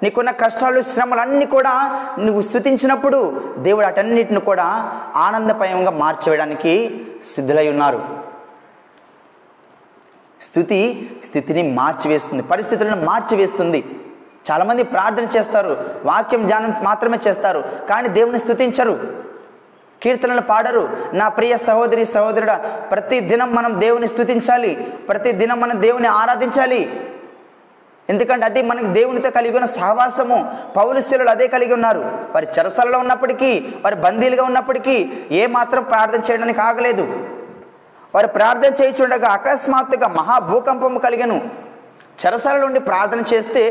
[0.03, 1.73] నీకున్న కష్టాలు శ్రమలు అన్నీ కూడా
[2.19, 4.67] నువ్వు స్థుతించినప్పుడు దేవుడు అటన్నిటిని కూడా
[5.15, 6.73] ఆనందపయంగా మార్చివేయడానికి
[7.23, 8.28] సిద్ధులై ఉన్నారు.
[10.41, 13.85] స్థుతి స్థితిని మార్చివేస్తుంది పరిస్థితులను మార్చివేస్తుంది.
[14.51, 18.99] చాలామంది ప్రార్థన చేస్తారు వాక్యం ధ్యానం మాత్రమే చేస్తారు కానీ దేవుని స్థుతించరు.
[20.03, 20.89] కీర్తనలు పాడరు.
[21.13, 22.51] నా ప్రియ సహోదరి సహోదరుడ
[22.91, 24.87] ప్రతి దినం మనం దేవుని స్థుతించాలి.
[25.09, 27.09] ప్రతి దినం మనం దేవుని ఆరాధించాలి.
[28.09, 30.55] ఎందుకంటే అది మనకి దేవునితో కలిగి ఉన్న సహవాసము.
[30.77, 31.99] పౌలుస్తులు అదే కలిగి ఉన్నారు.
[32.31, 37.29] వారి చెరసలలో ఉన్నప్పటికీ వారి బందీలుగా ఉన్నప్పటికీ ఏ మాత్రం ప్రార్థన చేయడానికి ఆగలేదు.
[38.15, 41.41] వారు ప్రార్థన చేయించుండగా అకస్మాత్తుగా మహా భూకంపం కలిగను.
[42.25, 43.63] చెరసాల నుండి ప్రార్థన చేస్తే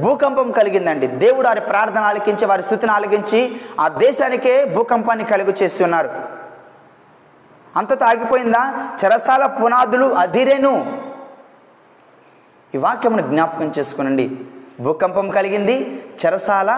[0.00, 1.06] భూకంపం కలిగిందండి.
[1.06, 6.10] దేవుడు వారి ప్రార్థన ఆలకించి వారి స్థుతిని ఆలకించి ఆ దేశానికే భూకంపాన్ని కలుగు చేసి ఉన్నారు.
[7.76, 11.02] అంతతో ఆగిపోయిందా చెరసాల పునాదులు అదిరేను.
[12.74, 14.30] ఈ వాక్యమును జ్ఞాపకం చేసుకునండి.
[14.80, 16.70] భూకంపం కలిగింది చెరసాల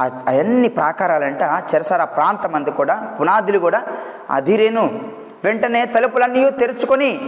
[0.00, 3.82] అవన్నీ ప్రాకారాలంట చెరసాల ప్రాంతం అంతా కూడా పునాదులు కూడా
[4.30, 5.17] అదిరేను.
[5.44, 7.20] వెంటనే తలుపులన్నీ తెరుచుకొని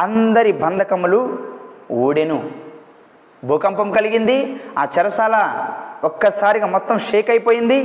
[0.00, 1.20] అందరి బంధకములు
[1.90, 2.50] ఊడెను.
[3.44, 5.36] భూకంపం కలిగింది ఆ చెరసాల
[6.04, 7.78] ఒక్కసారిగా మొత్తం షేక్ అయిపోయింది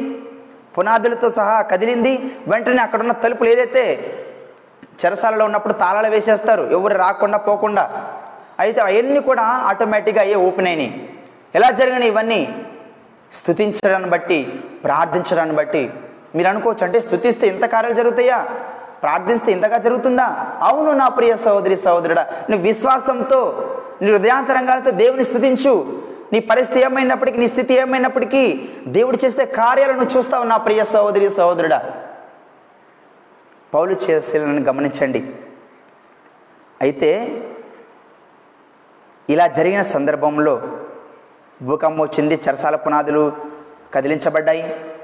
[0.78, 2.14] పునాదులతో సహా కదిలింది.
[2.48, 3.84] వెంటనే అక్కడున్న తలుపులు ఏదైతే
[5.06, 7.84] చెరసాలలో ఉన్నప్పుడు తాళాలు వేసేస్తారు ఎవరు రాకుండా పోకుండా.
[8.60, 11.10] అయితే అవన్నీ కూడా ఆటోమేటిక్గా అయ్యే ఓపెన్ అయినాయి.
[11.56, 12.66] ఎలా జరిగినాయి ఇవన్నీ?
[13.32, 14.40] స్థుతించడాన్ని బట్టి
[14.84, 15.94] ప్రార్థించడాన్ని బట్టి.
[16.36, 18.48] మీరు అనుకోవచ్చు అంటే స్థుతిస్తే ఇంత కార్యాలు జరుగుతాయా?
[19.02, 20.58] ప్రార్థిస్తే ఇంతగా జరుగుతుందా?
[20.62, 23.42] అవును నా ప్రియ సహోదరి సహోదరుడా నువ్వు విశ్వాసంతో
[24.02, 26.04] నీ హృదయాంతరంగాలతో దేవుని స్థుతించు.
[26.34, 31.94] నీ పరిస్థితి ఏమైనప్పటికీ నీ స్థితి ఏమైనప్పటికీ దేవుడు చేసే కార్యాలను చూస్తావు నా ప్రియ సహోదరి సహోదరుడా.
[33.74, 35.36] పౌలు చేసేలను గమనించండి.
[36.82, 37.42] అయితే
[39.30, 40.62] ఇలా జరిగిన సందర్భంలో
[41.62, 43.34] భూకంపం వచ్చింది చరసాల పునాదులు
[43.94, 44.95] కదిలించబడ్డాయి.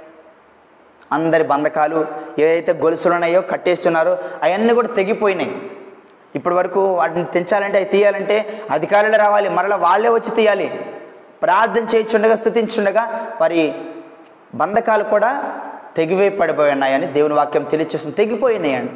[1.11, 2.07] అందరి బంధకాలు
[2.39, 5.61] ఏదైతే గొలుసులు ఉన్నాయో కట్టేస్తున్నారో అవన్నీ కూడా తెగిపోయినాయి.
[6.35, 9.49] ఇప్పటి వరకు వాటిని తెంచాలంటే అవి తీయాలంటే అధికారులు రావాలి.
[9.49, 10.67] మరలా వాళ్ళే వచ్చి తీయాలి.
[11.41, 13.03] ప్రార్థన చేయించుండగా స్థుతించుండగా
[13.41, 13.73] వారి
[14.55, 15.31] బంధకాలు కూడా
[15.95, 18.15] తెగివే పడిపోయి ఉన్నాయని దేవుని వాక్యం తెలియచేస్తుంది.
[18.15, 18.91] తెగిపోయినాయండి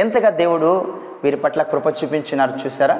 [0.00, 2.96] ఎంతగా దేవుడు వీరి పట్ల కృప చూపించినారు చూసారా?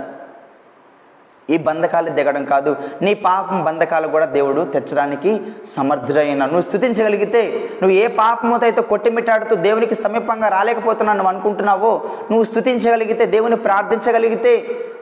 [1.53, 2.73] ఈ బంధకాలు దిగడం కాదు.
[3.05, 5.33] నీ పాపం బంధకాలు కూడా దేవుడు తెచ్చడానికి
[5.77, 7.43] సమర్థుడైన నువ్వు స్థుతించగలిగితే
[7.83, 11.93] నువ్వు ఏ పాపముతో అయితే కొట్టిమిట్టాడుతూ దేవునికి సమీపంగా రాలేకపోతున్నావు నువ్వు అనుకుంటున్నావో
[12.31, 14.55] నువ్వు స్థుతించగలిగితే దేవుని ప్రార్థించగలిగితే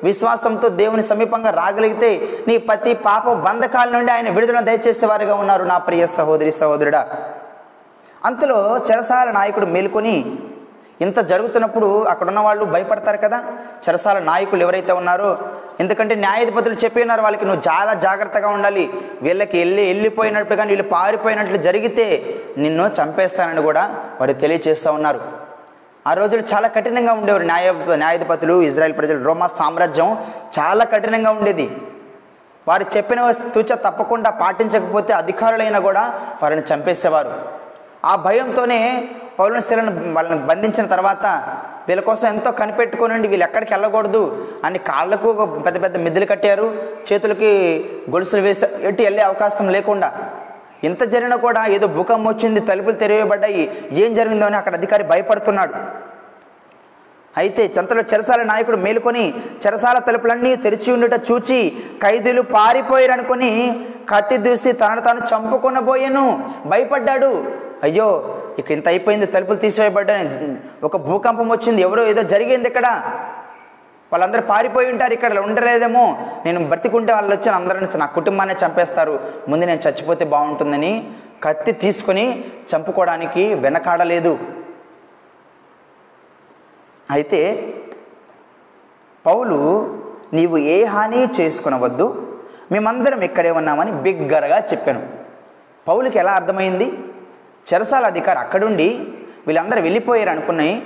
[0.05, 2.11] విశ్వాసంతో దేవుని సమీపంగా రాగలిగితే
[2.49, 7.03] నీ ప్రతి పాప బంధకాల నుండి ఆయన విడుదల దయచేసే వారిగా ఉన్నారు నా ప్రియ సహోదరి సహోదరుడా.
[8.25, 8.57] అంతలో
[8.89, 10.15] చెరసాల నాయకుడు మేలుకొని
[11.05, 13.39] ఇంత జరుగుతున్నప్పుడు అక్కడ ఉన్న వాళ్ళు భయపడతారు కదా.
[13.85, 15.31] చెరసాల నాయకులు ఎవరైతే ఉన్నారో
[15.81, 18.85] ఎందుకంటే న్యాయాధిపతులు చెప్పి ఉన్నారు వాళ్ళకి నువ్వు చాలా జాగ్రత్తగా ఉండాలి.
[19.23, 22.07] వీళ్ళకి వెళ్ళి వెళ్ళిపోయినట్టు కానీ వీళ్ళు పారిపోయినట్లు జరిగితే
[22.59, 23.85] నిన్ను చంపేస్తానని కూడా
[24.21, 25.21] వాడు తెలియచేస్తూ ఉన్నారు.
[26.09, 29.25] ఆ రోజులు చాలా కఠినంగా ఉండేవారు న్యాయ న్యాయాధిపతులు ఇజ్రాయెల్ ప్రజలు.
[29.25, 30.11] రోమా సామ్రాజ్యం
[30.59, 31.71] చాలా కఠినంగా ఉండేది.
[32.69, 36.03] వారు చెప్పిన తూచ తప్పకుండా పాటించకపోతే అధికారులైనా కూడా
[36.43, 37.33] వారిని చంపేసేవారు.
[38.05, 39.09] ఆ భయంతోనే
[39.41, 41.27] పౌరుల స్త్రీలను వాళ్ళని బంధించిన తర్వాత
[41.89, 44.25] వీళ్ళ కోసం ఎంతో కనిపెట్టుకోనండి వీళ్ళు ఎక్కడికి వెళ్ళకూడదు
[44.67, 45.29] అని కాళ్ళకు
[45.67, 46.67] పెద్ద పెద్ద మిద్దెలు కట్టారు.
[47.09, 47.51] చేతులకి
[48.15, 50.11] గొలుసులు వేసి ఎట్టి వెళ్ళే అవకాశం లేకుండా
[50.89, 53.65] ఇంత జరిగినా కూడా ఏదో భూకంపం వచ్చింది తలుపులు తెరవబడ్డాయి.
[54.03, 55.75] ఏం జరిగిందో అని అక్కడ అధికారి భయపడుతున్నాడు.
[57.41, 59.25] అయితే చెంతలో చెరసాల నాయకుడు మేలుకొని
[59.63, 61.59] చెరసాల తలుపులన్నీ తెరిచి ఉండుట చూచి
[62.05, 63.51] ఖైదీలు పారిపోయారనుకొని
[64.13, 66.25] కత్తి దూసి తనను తాను చంపుకొనబోయాను.
[66.73, 67.31] భయపడ్డాడు.
[67.87, 68.09] అయ్యో
[68.59, 70.27] ఇక ఇంత అయిపోయింది తలుపులు తీసివేయబడ్డాయి.
[70.85, 72.87] ఒక భూకంపం వచ్చింది ఎవరో ఏదో జరిగింది ఇక్కడ.
[74.13, 76.05] వాళ్ళందరూ పారిపోయి ఉంటారు ఇక్కడ ఉండలేదేమో.
[76.47, 79.21] నేను బ్రతికుంటే వాళ్ళు వచ్చి అందరిని నా కుటుంబాన్ని చంపేస్తారు.
[79.49, 80.93] ముందు నేను చచ్చిపోతే బాగుంటుందని
[81.45, 82.25] కత్తి తీసుకొని
[82.71, 84.39] చంపుకోవడానికి వెనకాడలేదు.
[87.11, 87.41] అయితే
[89.27, 89.59] పౌలు
[90.33, 92.37] నీవు ఏ హాని చేసుకునవద్దు.
[92.73, 95.01] మేమందరం ఇక్కడే ఉన్నామని బిగ్గరగా చెప్పాను.
[95.89, 96.87] పౌలుకి ఎలా అర్థమైంది?
[97.71, 98.89] చెరసాల అధికారి అక్కడుండి
[99.47, 100.83] వీళ్ళందరూ వెళ్ళిపోయారు అనుకున్నాయి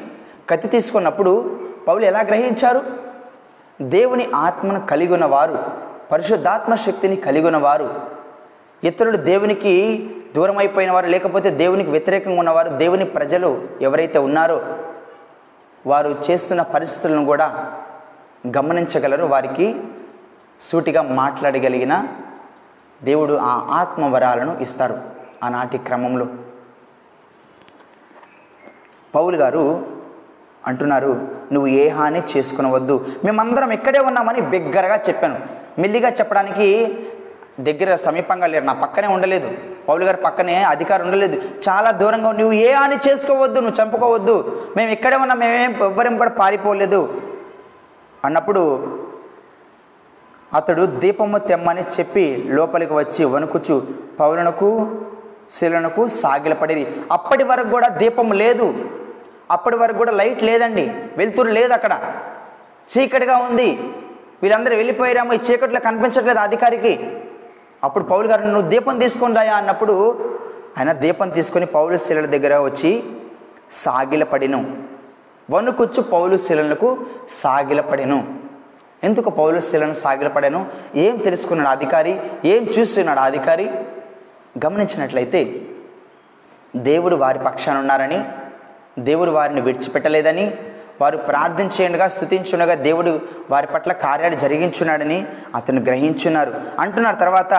[0.51, 2.81] కత్తి తీసుకున్నప్పుడు పౌలు ఎలా గ్రహించారు?
[3.83, 5.59] దేవుని ఆత్మను కలిగి ఉన్నవారు
[6.13, 7.87] పరిశుద్ధాత్మ శక్తిని కలిగి ఉన్నవారు
[8.85, 9.75] ఇతరులు దేవునికి
[10.37, 14.59] దూరం అయిపోయిన వారు లేకపోతే దేవునికి వ్యతిరేకంగా ఉన్నవారు దేవుని ప్రజలు ఎవరైతే ఉన్నారో
[15.87, 17.47] వారు చేస్తున్న పరిస్థితులను కూడా
[18.57, 19.27] గమనించగలరు.
[19.27, 19.67] వారికి
[20.61, 22.07] సూటిగా మాట్లాడగలిగిన
[23.03, 24.97] దేవుడు ఆ ఆత్మవరాలను ఇస్తారు
[25.45, 26.27] ఆనాటి క్రమంలో
[29.15, 29.87] పౌలు గారు
[30.67, 33.07] అంటున్నారు నువ్వు ఏ హాని చేసుకునవద్దు.
[33.25, 35.41] మేమందరం ఇక్కడే ఉన్నామని బిగ్గరగా చెప్పాను.
[35.79, 36.69] మెల్లిగా చెప్పడానికి
[37.61, 38.65] దగ్గర సమీపంగా లేరు.
[38.65, 39.51] నా పక్కనే ఉండలేదు.
[39.89, 41.43] పౌలు గారి పక్కనే అధికారం ఉండలేదు.
[41.69, 44.63] చాలా దూరంగా నువ్వు ఏ హాని చేసుకోవద్దు నువ్వు చంపుకోవద్దు.
[44.77, 47.23] మేము ఇక్కడే ఉన్నా మేమేం ఎవ్వరేం కూడా పారిపోలేదు.
[48.25, 48.63] అన్నప్పుడు
[50.55, 53.83] అతడు దీపము తెమ్మని చెప్పి లోపలికి వచ్చి వణుకుచు.
[54.21, 54.69] పౌలనకు
[55.51, 58.75] శిలనకు సాగిలపడి అప్పటి వరకు కూడా దీపం లేదు.
[59.51, 60.95] అప్పటి వరకు కూడా లైట్ లేదండి.
[61.17, 62.01] వెలుతురు లేదు అక్కడ.
[62.99, 63.79] చీకటిగా ఉంది.
[64.43, 67.21] వీళ్ళందరూ వెళ్ళిపోయారేమో ఈ చీకట్లో కనిపించట్లేదు అధికారికి.
[67.85, 69.55] అప్పుడు పౌలు గారు నువ్వు దీపం తీసుకుని రాయా?
[69.55, 70.25] అన్నప్పుడు
[70.79, 73.03] ఆయన దీపం తీసుకొని పౌలు శిలల దగ్గర వచ్చి
[73.71, 74.83] సాగిలపడిను.
[75.51, 78.35] వణుకొచ్చు పౌలు శిలలకు సాగిలపడెను.
[79.05, 80.67] ఎందుకు పౌలు శిలను సాగిలపడాను?
[80.95, 82.21] ఏం తెలుసుకున్నాడు అధికారి?
[82.45, 83.71] ఏం చూస్తున్నాడు అధికారి?
[84.67, 85.61] గమనించినట్లయితే
[86.77, 88.25] దేవుడు వారి పక్షాన ఉన్నారని
[88.99, 90.53] దేవుడు వారిని విడిచిపెట్టలేదని
[91.01, 96.53] వారు ప్రార్థించేయండిగా స్థుతించుండగా దేవుడు వారి పట్ల కార్యాలు జరిగించున్నాడని అతను గ్రహించున్నారు.
[96.79, 97.55] అంటున్నారు తర్వాత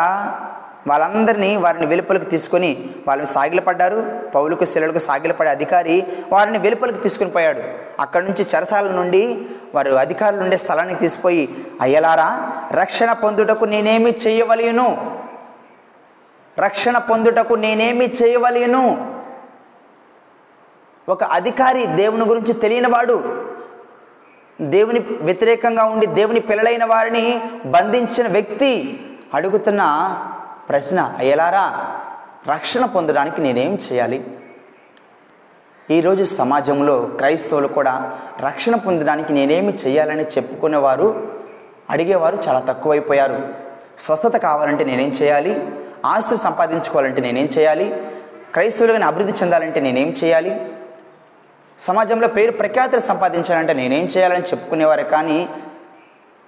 [0.88, 4.06] వాళ్ళందరినీ వారిని వెలుపలకు తీసుకొని వాళ్ళని సాగిలపడ్డారు.
[4.36, 7.62] పౌలకు శిలలకు సాగిలపడే అధికారి వారిని వెలుపలకు తీసుకుని పోయాడు.
[8.00, 11.50] అక్కడి నుంచి చెరసాల నుండి వారు అధికారులు ఉండే స్థలానికి తీసిపోయి
[11.82, 14.88] అయ్యలారా రక్షణ పొందుటకు నేనేమి చేయవలేను
[16.60, 19.15] రక్షణ పొందుటకు నేనేమి చేయవలేను
[21.10, 23.46] ఒక అధికారి దేవుని గురించి తెలియనివాడు
[24.62, 29.00] దేవుని వ్యతిరేకంగా ఉండి దేవుని పిల్లలైన వారిని బంధించిన వ్యక్తి
[29.34, 29.82] అడుగుతున్న
[30.70, 31.96] ప్రశ్న అయ్యలారా
[32.48, 34.26] రక్షణ పొందడానికి నేనేం చేయాలి?
[35.92, 41.32] ఈరోజు సమాజంలో క్రైస్తవులు కూడా రక్షణ పొందడానికి నేనేమి చేయాలని చెప్పుకునేవారు
[41.90, 43.54] అడిగేవారు చాలా తక్కువైపోయారు.
[44.00, 45.70] స్వస్థత కావాలంటే నేనేం చేయాలి?
[46.06, 48.08] ఆస్తులు సంపాదించుకోవాలంటే నేనేం చేయాలి?
[48.54, 50.75] క్రైస్తవులుగా అభివృద్ధి చెందాలంటే నేనేం చేయాలి?
[51.80, 55.04] సమాజంలో పేరు ప్రఖ్యాతులు సంపాదించాలంటే నేనేం చేయాలని చెప్పుకునేవారు?
[55.04, 55.50] కానీ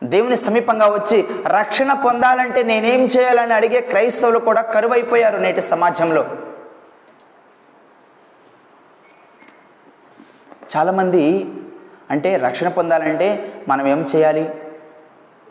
[0.04, 6.26] దేవుని సమీపంగా వచ్చి రక్షణ పొందాలంటే నేనేం చేయాలని అడిగే క్రైస్తవులు కూడా కరువైపోయారు నేటి సమాజంలో.
[10.76, 11.24] చాలామంది
[12.12, 14.50] అంటే రక్షణ పొందాలంటే మనం ఏం చేయాలి?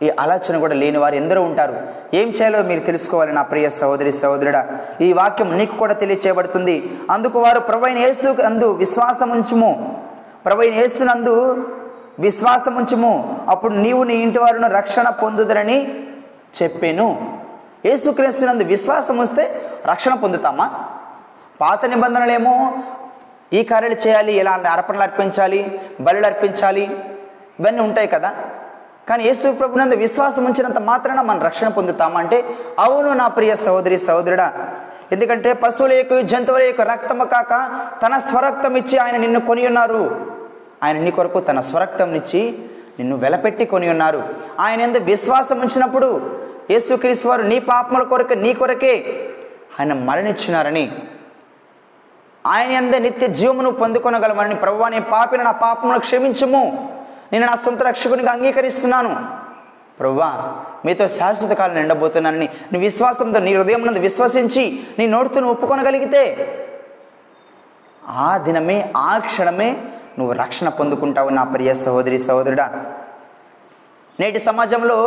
[0.03, 1.87] ఈ ఆలోచన కూడా లేని వారు ఎందరో ఉంటారు.
[2.15, 4.67] ఏం చేయాలో మీరు తెలుసుకోవాలి నా ప్రియ సహోదరి సహోదరుడా.
[5.01, 6.91] ఈ వాక్యం నీకు కూడా తెలియచేయబడుతుంది.
[7.11, 10.03] అందుకు వారు ప్రవైన యేసు అందు విశ్వాసం ఉంచుము.
[10.45, 11.67] ప్రవైన యేసునందు
[12.19, 13.45] విశ్వాసం ఉంచుము.
[13.49, 16.09] అప్పుడు నీవు నీ ఇంటి వారును రక్షణ పొందుదరని
[16.63, 17.39] చెప్పాను.
[17.87, 20.85] యేసుక్రీస్తునందు విశ్వాసం వస్తే రక్షణ పొందుతామా?
[21.61, 22.75] పాత నిబంధనలేమో
[23.53, 27.05] ఈ కార్యాలు చేయాలి ఇలా అర్పణలు అర్పించాలి బలులు అర్పించాలి
[27.61, 28.35] ఇవన్నీ ఉంటాయి కదా.
[29.09, 32.39] కానీ యేసు ప్రభునందు విశ్వాసం ఉంచినంత మాత్రాన మనం రక్షణ పొందుతామంటే
[32.85, 34.49] అవును నా ప్రియ సహోదరి సహోదరుడా.
[35.15, 37.53] ఎందుకంటే పశువుల యొక్క జంతువుల యొక్క రక్తము కాక
[38.03, 40.01] తన స్వరక్తం ఇచ్చి ఆయన నిన్ను కొని ఉన్నారు
[40.83, 42.41] ఆయన నీ కొరకు తన స్వరక్తం ఇచ్చి
[42.99, 44.21] నిన్ను వెలపెట్టి కొని ఉన్నారు
[44.65, 46.09] ఆయన ఎందు విశ్వాసం ఉంచినప్పుడు
[46.71, 48.95] యేసుక్రీస్తు వారు నీ పాపముల కొరకు నీ కొరకే
[49.79, 50.85] ఆయన మరణించినారని
[52.45, 56.63] ఆయన ఎందు నిత్య జీవమును పొందుకొనగలమని ప్రభువా నీ పాపిన నా పాపమును క్షమించము.
[57.33, 59.13] నేను నా సొంత రక్షకునికి అంగీకరిస్తున్నాను.
[59.99, 60.31] ప్రభువా
[60.85, 66.23] మీతో శాశ్వత కాలం నిండబోతున్నానని నీ విశ్వాసంతో నీ హృదయం నందు విశ్వసించి నీ నోటితో నువ్వు ఒప్పుకొనగలిగితే
[68.09, 69.77] ఆ దినమే ఆ క్షణమే
[70.19, 72.93] నువ్వు రక్షణ పొందుకుంటావు నా ప్రియ సహోదరి సహోదరుడా.
[74.21, 74.99] నేటి సమాజంలో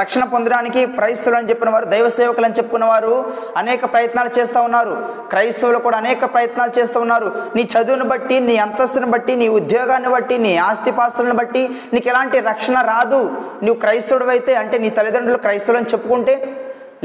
[0.00, 3.12] రక్షణ పొందడానికి క్రైస్తవులు అని చెప్పిన వారు దైవ సేవకులు అని చెప్పుకున్న వారు
[3.60, 4.94] అనేక ప్రయత్నాలు చేస్తూ ఉన్నారు.
[5.30, 7.28] క్రైస్తవులు కూడా అనేక ప్రయత్నాలు చేస్తూ ఉన్నారు.
[7.56, 11.62] నీ చదువును బట్టి నీ అంతస్తుని బట్టి నీ ఉద్యోగాన్ని బట్టి నీ ఆస్తిపాస్తులను బట్టి
[11.94, 13.22] నీకు ఎలాంటి రక్షణ రాదు.
[13.64, 16.34] నువ్వు క్రైస్తవుడు అయితే అంటే నీ తల్లిదండ్రులు క్రైస్తవులు అని చెప్పుకుంటే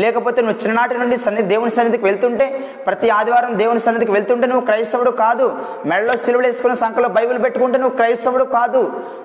[0.01, 2.45] లేకపోతే నువ్వు చిన్ననాటి నుండి సన్నిధి దేవుని సన్నిధికి వెళ్తుంటే
[2.85, 5.47] ప్రతి ఆదివారం దేవుని సన్నిధికి వెళ్తుంటే నువ్వు క్రైస్తవుడు కాదు.
[5.85, 8.81] మెడలో సిలువలు వేసుకుని సంఖలో బైబిల్ పెట్టుకుంటే నువ్వు క్రైస్తవుడు కాదు.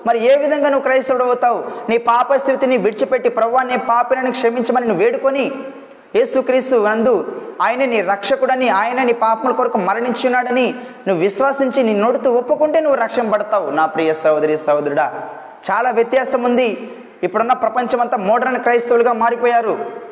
[0.07, 1.65] మరి ఏ విధంగా నువ్వు క్రైస్తవుడు అవుతావు?
[1.91, 5.45] నీ పాప స్థితిని విడిచిపెట్టి ప్రవ్వా నీ పాపినని క్షమించమని నువ్వు వేడుకొని
[6.17, 7.15] యేసుక్రీస్తు నందు
[7.63, 10.75] ఆయన నీ రక్షకుడని ఆయన నీ పాపముల కొరకు మరణించున్నాడని
[11.07, 15.07] నువ్వు విశ్వసించి నీ నోటితో ఒప్పుకుంటే నువ్వు రక్షణ పడతావు నా ప్రియ సహోదరి సహోదరుడా
[15.71, 16.69] చాలా వ్యత్యాసం ఉంది
[17.23, 20.08] ఇప్పుడున్న ప్రపంచం అంతా మోడర్న్ క్రైస్తవులుగా మారిపోయారు.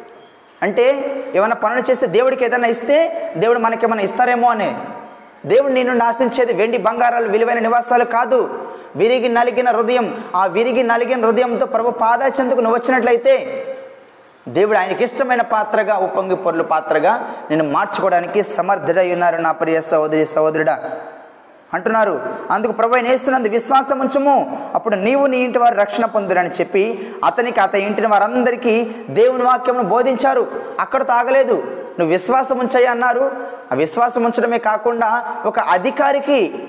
[0.66, 0.86] అంటే
[1.34, 2.96] ఏమైనా పనులు చేస్తే దేవుడికి ఏదైనా ఇస్తే
[3.36, 4.70] దేవుడు మనకేమైనా ఇస్తారేమో అని.
[5.46, 8.40] దేవుడు నిన్ను ఆశించేది వెండి బంగారాలు విలువైన నివాసాలు కాదు.
[8.96, 10.06] విరిగి నలిగిన హృదయం
[10.36, 13.34] ఆ విరిగి నలిగిన హృదయంతో ప్రభు పాదాచందుకు నువ్వు వచ్చినట్లయితే
[14.48, 17.12] దేవుడు ఆయనకి ఇష్టమైన పాత్రగా ఉప్పొంగి పొరలు పాత్రగా
[17.50, 20.76] నేను మార్చుకోవడానికి సమర్థుడై ఉన్నారు నా ప్రియ సహోదరి సహోదరుడా.
[21.74, 22.26] అంటున్నారు.
[22.50, 24.70] అందుకు ప్రభు నేస్తున్నందు విశ్వాసం ఉంచము.
[24.74, 30.46] అప్పుడు నీవు నీ ఇంటి వారు రక్షణ పొందురని చెప్పి అతనికి అతని ఇంటిని వారందరికీ దేవుని వాక్యమును బోధించారు.
[30.80, 31.52] అక్కడ తాగలేదు.
[31.98, 33.30] నువ్వు విశ్వాసం ఉంచాయి అన్నారు.
[33.72, 36.68] ఆ విశ్వాసం ఉంచడమే కాకుండా ఒక అధికారికి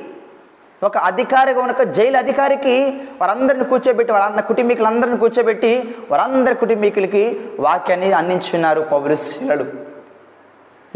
[0.83, 9.86] ఒక అధికారిగా ఉన్న జైలు అధికారికి వారందరిని కూర్చోబెట్టి వారందరి కుటుంబీకులందరిని కూర్చోబెట్టి వారందరి కుటుంబీకులకి వాక్యాన్ని అందించున్నారు పౌరుశీలడు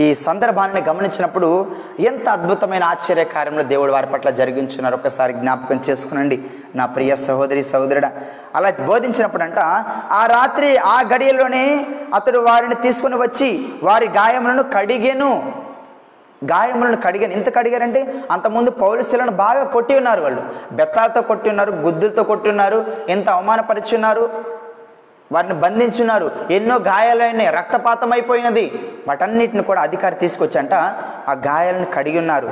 [0.01, 1.47] ఈ సందర్భాన్ని గమనించినప్పుడు
[1.99, 6.37] ఎంత అద్భుతమైన ఆశ్చర్య కార్యంలో దేవుడు వారి పట్ల జరిగించున్నారు ఒకసారి జ్ఞాపకం చేసుకునండి.
[6.75, 8.07] నా ప్రియ సహోదరి సహోదరుడ
[8.55, 9.59] అలా బోధించినప్పుడంట
[10.19, 11.63] ఆ రాత్రి ఆ గడియలోనే
[12.15, 13.49] అతడు వారిని తీసుకుని వచ్చి
[13.83, 15.31] వారి గాయములను కడిగెను.
[16.45, 17.33] గాయములను కడిగాను.
[17.33, 20.43] ఎంత కడిగారంటే అంతకుముందు పౌలిస్తులను బాగా కొట్టి ఉన్నారు వాళ్ళు.
[20.71, 24.25] బెత్తాలతో కొట్టి ఉన్నారు గుద్దులతో కొట్టి ఉన్నారు ఎంత అవమానపరిచి ఉన్నారు.
[25.31, 26.31] వారిని బంధించున్నారు.
[26.51, 30.73] ఎన్నో గాయాలైన రక్తపాతం అయిపోయినది వాటన్నిటిని కూడా అధికారి తీసుకొచ్చంట.
[31.27, 32.49] ఆ గాయాలను కడిగి ఉన్నారు.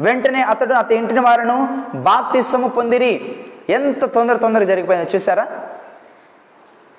[0.00, 3.44] వెంటనే అతడు అతని ఇంటిని వారిను బాప్తిస్సము పొందిరి.
[3.70, 5.46] ఎంత తొందర తొందర జరిగిపోయిందో చూసారా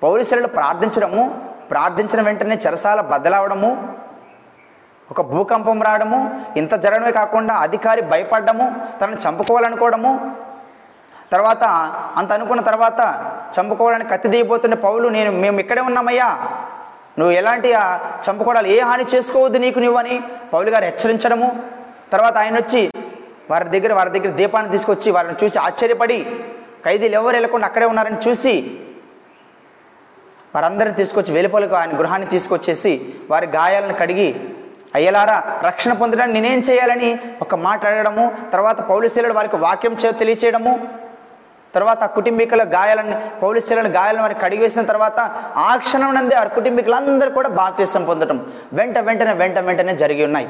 [0.04, 3.96] పౌరుషులు ప్రార్థించడము ప్రార్థించిన వెంటనే చెరసాల బదలవడము
[5.12, 10.36] ఒక భూకంపం రావడము ఇంత జరగడమే కాకుండా అధికారి భయపడ్డము తనను చంపుకోవాలనుకోవడము
[11.34, 11.64] తర్వాత
[12.20, 13.02] అంత అనుకున్న తర్వాత
[13.56, 16.30] చంపుకోవడానికి కత్తి దిగిపోతున్న పౌలు నేను మేము ఇక్కడే ఉన్నామయ్యా.
[17.20, 17.70] నువ్వు ఎలాంటి
[18.26, 20.16] చంపుకోవడాలు ఏ హాని చేసుకోవద్దు నీకు నువ్వు అని
[20.54, 21.50] పౌలు గారు హెచ్చరించడము.
[22.14, 22.82] తర్వాత ఆయన వచ్చి
[23.52, 26.18] వారి దగ్గర వారి దగ్గర దీపాన్ని తీసుకొచ్చి వారిని చూసి ఆశ్చర్యపడి
[26.86, 28.54] ఖైదీలు ఎవరు వెళ్ళకుండా అక్కడే ఉన్నారని చూసి
[30.56, 32.92] వారందరిని తీసుకొచ్చి వెలుపలకు ఆయన గృహాన్ని తీసుకొచ్చేసి
[33.30, 34.28] వారి గాయాలను కడిగి
[34.98, 37.10] అయ్యలారా రక్షణ పొందడానికి నేనేం చేయాలని
[37.42, 38.26] ఒక మాట అడగడము.
[38.52, 40.74] తర్వాత పౌలిశీలను వారికి వాక్యం చే తెలియచేయడము.
[41.76, 45.20] తర్వాత ఆ కుటుంబీకుల గాయాలను పౌలిశీలను గాయాలను వారికి కడిగివేసిన తర్వాత
[45.70, 48.40] ఆ క్షణం నందే ఆ కుటుంబీకులందరూ కూడా బాప్తీసం పొందటం.
[48.74, 50.50] వెంట వెంటనే వెంట వెంటనే జరిగి ఉన్నాయి.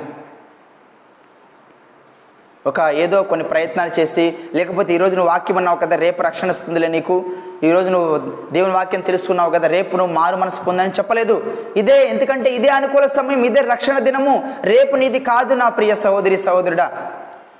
[2.67, 4.25] ఒక ఏదో కొన్ని ప్రయత్నాలు చేసి
[4.57, 7.15] లేకపోతే ఈరోజు నువ్వు వాక్యం అన్నావు కదా రేపు రక్షణ వస్తుందిలే నీకు.
[7.63, 8.19] ఈరోజు నువ్వు
[8.53, 11.35] దేవుని వాక్యం తెలుసుకున్నావు కదా రేపు నువ్వు మారు మనసు పొందని చెప్పలేదు.
[11.81, 14.35] ఇదే ఎందుకంటే ఇదే అనుకూల సమయం ఇదే రక్షణ దినము.
[14.63, 16.87] రేపు నీది కాదు నా ప్రియ సహోదరి సహోదరుడా.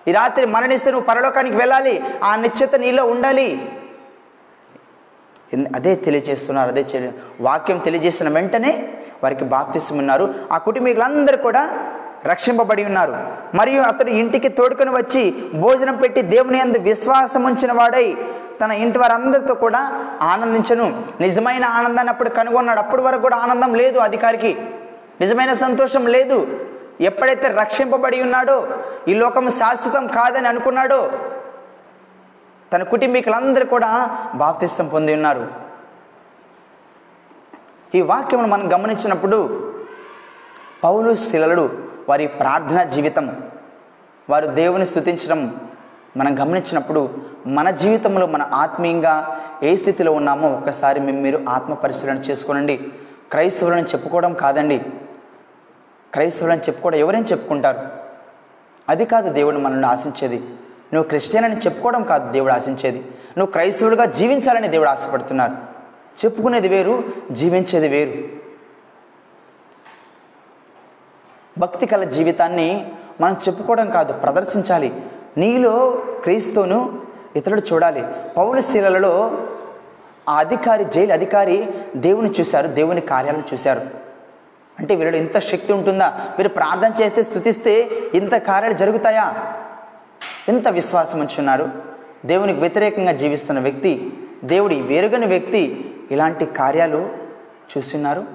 [0.08, 2.04] ఈ రాత్రి మరణిస్తే నువ్వు పరలోకానికి వెళ్ళాలి.
[2.24, 3.80] ఆ నిశ్చిత నీలో ఉండాలి.
[5.76, 8.90] అదే తెలియజేస్తున్నారు అదే వాక్యం తెలియజేసిన వెంటనే
[9.24, 10.34] వారికి బాప్తిసం ఉన్నారు.
[10.52, 11.90] ఆ కుటుంబీకులందరూ కూడా
[12.26, 13.16] రక్షింపబడి ఉన్నారు.
[13.56, 18.18] మరియు అతడు ఇంటికి తోడుకొని వచ్చి భోజనం పెట్టి దేవుని అందు విశ్వాసం ఉంచిన వాడై
[18.64, 21.04] తన ఇంటి వారందరితో కూడా ఆనందించను.
[21.20, 22.80] నిజమైన ఆనందాన్ని అప్పుడు కనుగొన్నాడు.
[22.80, 24.62] అప్పటి వరకు కూడా ఆనందం లేదు అధికారికి.
[25.22, 26.66] నిజమైన సంతోషం లేదు.
[27.02, 28.68] ఎప్పుడైతే రక్షింపబడి ఉన్నాడో
[29.08, 31.12] ఈ లోకం శాశ్వతం కాదని అనుకున్నాడో
[32.74, 33.90] తన కుటుంబీకులందరూ కూడా
[34.36, 35.48] బాప్తిష్టం పొంది ఉన్నారు.
[37.96, 39.70] ఈ వాక్యమును మనం గమనించినప్పుడు
[40.84, 41.70] పౌలు శిలలు
[42.10, 43.38] వారి ప్రార్థన జీవితం
[44.30, 45.60] వారు దేవుని స్థుతించడం
[46.18, 47.10] మనం గమనించినప్పుడు
[47.48, 52.92] మన జీవితంలో మన ఆత్మీయంగా ఏ స్థితిలో ఉన్నామో ఒక్కసారి మేము మీరు ఆత్మ పరిశీలన చేసుకోనండి.
[53.32, 54.82] క్రైస్తవులను చెప్పుకోవడం కాదండి.
[56.14, 57.80] క్రైస్తవులను చెప్పుకోవడం ఎవరైనా చెప్పుకుంటారు.
[58.90, 60.40] అది కాదు దేవుడు మనల్ని ఆశించేది.
[60.94, 62.98] నువ్వు క్రిస్టియన్ అని చెప్పుకోవడం కాదు దేవుడు ఆశించేది.
[63.38, 65.52] నువ్వు క్రైస్తవుడిగా జీవించాలని దేవుడు ఆశపడుతున్నారు.
[66.26, 68.44] చెప్పుకునేది వేరు జీవించేది వేరు.
[71.58, 72.92] భక్తి కల జీవితాన్ని
[73.22, 75.02] మనం చెప్పుకోవడం కాదు ప్రదర్శించాలి.
[75.38, 77.02] నీలో క్రీస్తును
[77.36, 78.04] ఇతరుడు చూడాలి.
[78.38, 79.32] పౌలశీలలో
[80.30, 84.04] ఆ అధికారి జైలు అధికారి దేవుని చూశారు దేవుని కార్యాలను చూశారు.
[84.80, 86.08] అంటే వీళ్ళు ఇంత శక్తి ఉంటుందా?
[86.38, 89.36] వీరు ప్రార్థన చేస్తే స్థుతిస్తే ఇంత కార్యాలు జరుగుతాయా?
[90.50, 91.70] ఎంత విశ్వాసం ఉంచున్నారు
[92.26, 94.14] దేవునికి వ్యతిరేకంగా జీవిస్తున్న వ్యక్తి
[94.44, 97.10] దేవుడి వేరుగని వ్యక్తి ఇలాంటి కార్యాలు
[97.78, 98.26] చూస్తున్నారు?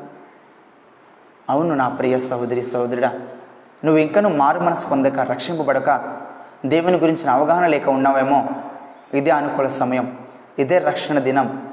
[1.51, 3.09] అవును నా ప్రియ సహోదరి సహోదరుడా
[3.84, 6.18] నువ్వు ఇంకనూ మారు మనసు పొందక రక్షింపబడక
[6.66, 8.49] దేవుని గురించిన అవగాహన లేక ఉన్నావేమో?
[9.14, 10.16] ఇదే అనుకూల సమయం.
[10.59, 11.68] ఇదే రక్షణ దినం.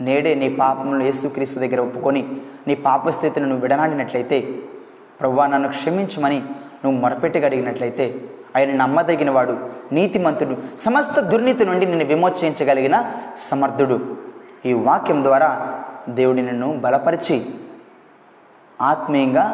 [0.00, 2.22] నేడే నీ పాపములను యేసుక్రీస్తు దగ్గర ఒప్పుకొని
[2.66, 4.40] నీ పాప స్థితిని నువ్వు విడనాడినట్లయితే
[5.20, 6.38] ప్రవ్వా నన్ను క్షమించమని
[6.84, 14.16] నువ్వు మొరపెట్టగలిగినట్లయితే ఆయన నమ్మదగిన వాడు నీతిమంతుడు సమస్త దుర్నీతి నుండి నిన్ను విమోచించగలిగిన సమర్థుడు.
[14.66, 15.50] ఈ వాక్యం ద్వారా
[16.08, 17.46] దేవుడి నిన్ను బలపరిచి
[18.80, 19.44] ఆత్మీయంగా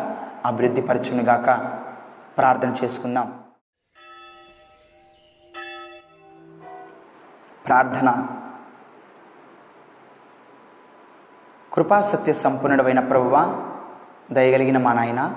[0.46, 1.48] అభివృద్ధిపరచునుగాక
[2.38, 3.32] ప్రార్థన చేసుకుందాం.
[7.66, 8.28] ప్రార్థన
[11.78, 13.60] కృపాసత్య సంపన్నుడమైన ప్రభువ
[14.32, 15.32] దయగలిగిన మా నాయన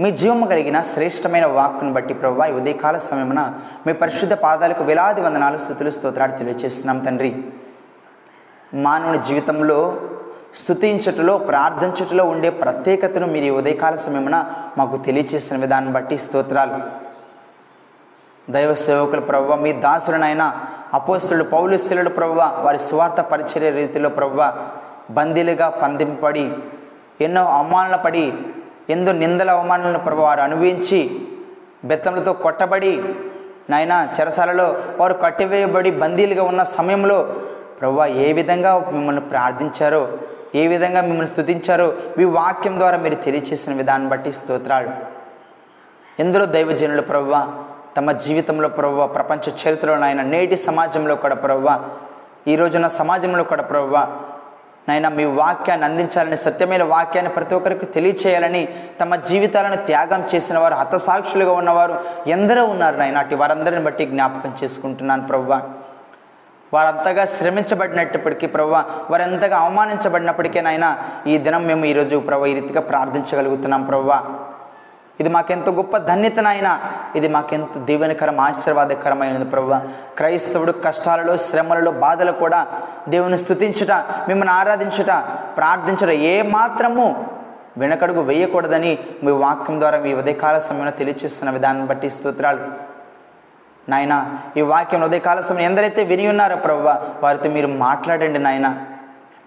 [0.00, 5.58] మీ జీవము కలిగిన శ్రేష్టమైన వాక్ను బట్టి ప్రభువ ఈ ఉదయకాల సమయమున మీ పరిశుద్ధ పాదాలకు వేలాది వందనాలు
[5.58, 7.44] స్థుతులు స్తోత్రాలు తెలియజేస్తున్నాం తండ్రి.
[8.74, 10.00] మానవుని జీవితంలో
[10.54, 16.78] స్థుతించుటలో ప్రార్థించుటలో ఉండే ప్రత్యేకతను మీరు ఈ ఉదయకాల సమయమున మాకు తెలియచేసిన విధానం బట్టి స్తోత్రాలు.
[18.52, 24.52] దైవ సేవకుల ప్రవ్వ మీ దాసులనైనా అపోస్తులు పౌలుస్తులు ప్రవ్వ వారి స్వార్థ పరిచర్య రీతిలో ప్రవ్వ
[25.10, 26.46] బందీలుగా పందింపబడి
[27.20, 28.32] ఎన్నో అవమానాలు పడి
[28.90, 31.00] ఎందు నిందల అవమానాలను ప్రభు వారు అనుభవించి
[31.84, 32.92] బెత్తములతో కొట్టబడి
[33.70, 37.18] నాయన చెరసాలలో వారు కట్టివేయబడి బందీలుగా ఉన్న సమయంలో
[37.80, 40.02] ప్రభు ఏ విధంగా మిమ్మల్ని ప్రార్థించారో
[40.54, 44.92] ఏ విధంగా మిమ్మల్ని స్థుతించారో మీ వాక్యం ద్వారా మీరు తెలియచేసిన విధానం బట్టి స్తోత్రాలు.
[46.20, 47.34] ఎందరో దైవజనులు ప్రవ్వ
[47.96, 51.68] తమ జీవితంలో ప్రవ్వ ప్రపంచ చరిత్రలో నాయన నేటి సమాజంలో కూడా ప్రవ్వ
[52.48, 53.96] ఈ రోజున సమాజంలో కూడా ప్రవ్వ
[54.88, 58.68] నాయన మీ వాక్యాన్ని అందించాలని సత్యమైన వాక్యాన్ని ప్రతి ఒక్కరికి తెలియచేయాలని
[59.00, 63.18] తమ జీవితాలను త్యాగం చేసిన వారు హతసాక్షులుగా ఉన్నవారు ఎందరో ఉన్నారు నాయన.
[63.18, 65.60] అటు వారందరిని బట్టి జ్ఞాపకం చేసుకుంటున్నాను ప్రవ్వ.
[66.74, 68.74] వారంతగా శ్రమించబడినప్పటికీ ప్రభు
[69.22, 74.10] ఎంతగా అవమానించబడినప్పటికీ నాయన ఈ దినం మేము ఈరోజు ప్రభు ఈ రీతిగా ప్రార్థించగలుగుతున్నాం ప్రభు
[75.20, 76.70] ఇది మాకెంతో గొప్ప ధన్యత నాయన
[77.18, 79.70] ఇది మాకెంతో దీవెనకరం ఆశీర్వాదకరమైనది ప్రభు
[80.18, 82.60] క్రైస్తవుడు కష్టాలలో శ్రమలలో బాధలు కూడా
[83.14, 83.92] దేవుని స్థుతించుట
[84.28, 85.12] మిమ్మల్ని ఆరాధించుట
[85.58, 87.06] ప్రార్థించుట ఏ మాత్రము
[87.80, 88.92] వెనకడుగు వేయకూడదని
[89.24, 92.62] మీ వాక్యం ద్వారా మీ ఉదయకాల సమయంలో తెలియచేస్తున్న విధానం బట్టి స్తోత్రాలు.
[93.90, 94.14] నాయన
[94.60, 96.82] ఈ వాక్యం ఉదయకాల సమయం ఎందరైతే విని ఉన్నారో ప్రభు
[97.24, 98.68] వారితో మీరు మాట్లాడండి నాయన.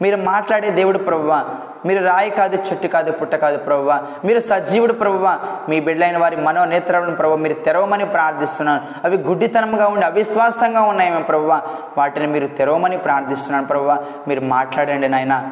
[0.02, 1.46] మీరు మాట్లాడే దేవుడు ప్రభువ
[1.86, 5.40] మీరు రాయి కాదు చెట్టు కాదు పుట్ట కాదు ప్రభువ మీరు సజీవుడు ప్రభువ
[5.70, 8.82] మీ బిడ్డలైన వారి మనోనేత్రాలను ప్రభు మీరు తెరవమని ప్రార్థిస్తున్నాను.
[9.04, 11.62] అవి గుడ్డితనంగా ఉండి అవిశ్వాసంగా ఉన్నాయేమో ప్రభువ.
[11.98, 14.04] వాటిని మీరు తెరవమని ప్రార్థిస్తున్నాను ప్రభువ.
[14.28, 15.50] మీరు మాట్లాడండి నాయన.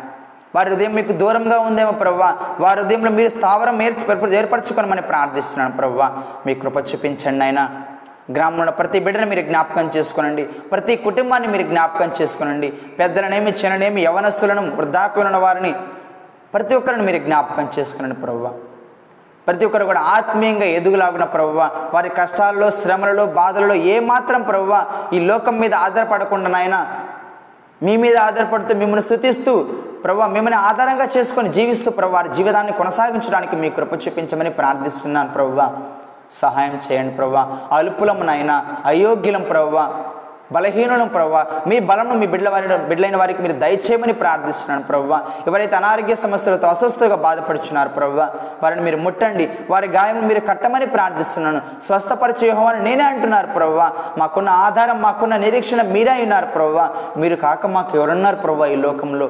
[0.55, 6.77] వారి హృదయం మీకు దూరంగా ఉందేమో ప్రవ్వ వారి హృదయంలో మీరు స్థావరం ఏర్పరచుకోనమని ప్రార్థిస్తున్నాను ప్రవ్వ మీ కృప
[6.77, 7.69] చూపించండి నాయన.
[8.35, 10.43] గ్రామంలో ప్రతి బిడ్డను మీరు జ్ఞాపకం చేసుకోనండి.
[10.71, 12.69] ప్రతి కుటుంబాన్ని మీరు జ్ఞాపకం చేసుకోనండి.
[12.99, 15.71] పెద్దలనేమి చిన్ననేమి యవనస్తులను వృద్ధాప్యులను వారిని
[16.53, 18.51] ప్రతి ఒక్కరిని మీరు జ్ఞాపకం చేసుకునండి ప్రభు
[19.47, 21.59] ప్రతి ఒక్కరు కూడా ఆత్మీయంగా ఎదుగులాగున ప్రవ్వ
[21.93, 24.73] వారి కష్టాల్లో శ్రమలలో బాధలలో ఏమాత్రం ప్రభువ
[25.13, 26.77] ఈ లోకం మీద ఆధారపడకుండా నాయన
[27.81, 29.53] మీ మీద ఆధారపడుతూ మిమ్మల్ని స్థుతిస్తూ
[30.03, 35.67] ప్రభు మిమ్మల్ని ఆధారంగా చేసుకొని జీవిస్తూ ప్రభు వారి జీవితాన్ని కొనసాగించడానికి మీ కృప చూపించమని ప్రార్థిస్తున్నాను ప్రభువా.
[36.31, 38.29] సహాయం చేయండి ప్రభా అల్పులం
[38.85, 40.03] అయోగ్యులం ప్రభా
[40.51, 45.21] బలహీనులం ప్రవ్వా మీ బలము మీ బిడ్డల వారి బిడ్డలైన వారికి మీరు దయచేయమని ప్రార్థిస్తున్నాను ప్రవ్వా.
[45.47, 48.29] ఎవరైతే అనారోగ్య సమస్యలతో అస్వస్థగా బాధపడుచున్నారు ప్రవ్వా
[48.63, 49.49] వారిని మీరు ముట్టండి.
[49.69, 51.61] వారి గాయం మీరు కట్టమని ప్రార్థిస్తున్నాను.
[51.81, 53.91] స్వస్థపరిచే నేనే అంటున్నారు ప్రవ్వా.
[54.17, 56.89] మాకున్న ఆధారం మాకున్న నిరీక్షణ మీరే ఉన్నారు ప్రవ్వా.
[57.17, 59.29] మీరు కాక మాకు ఎవరున్నారు ప్రవ్వా ఈ లోకంలో?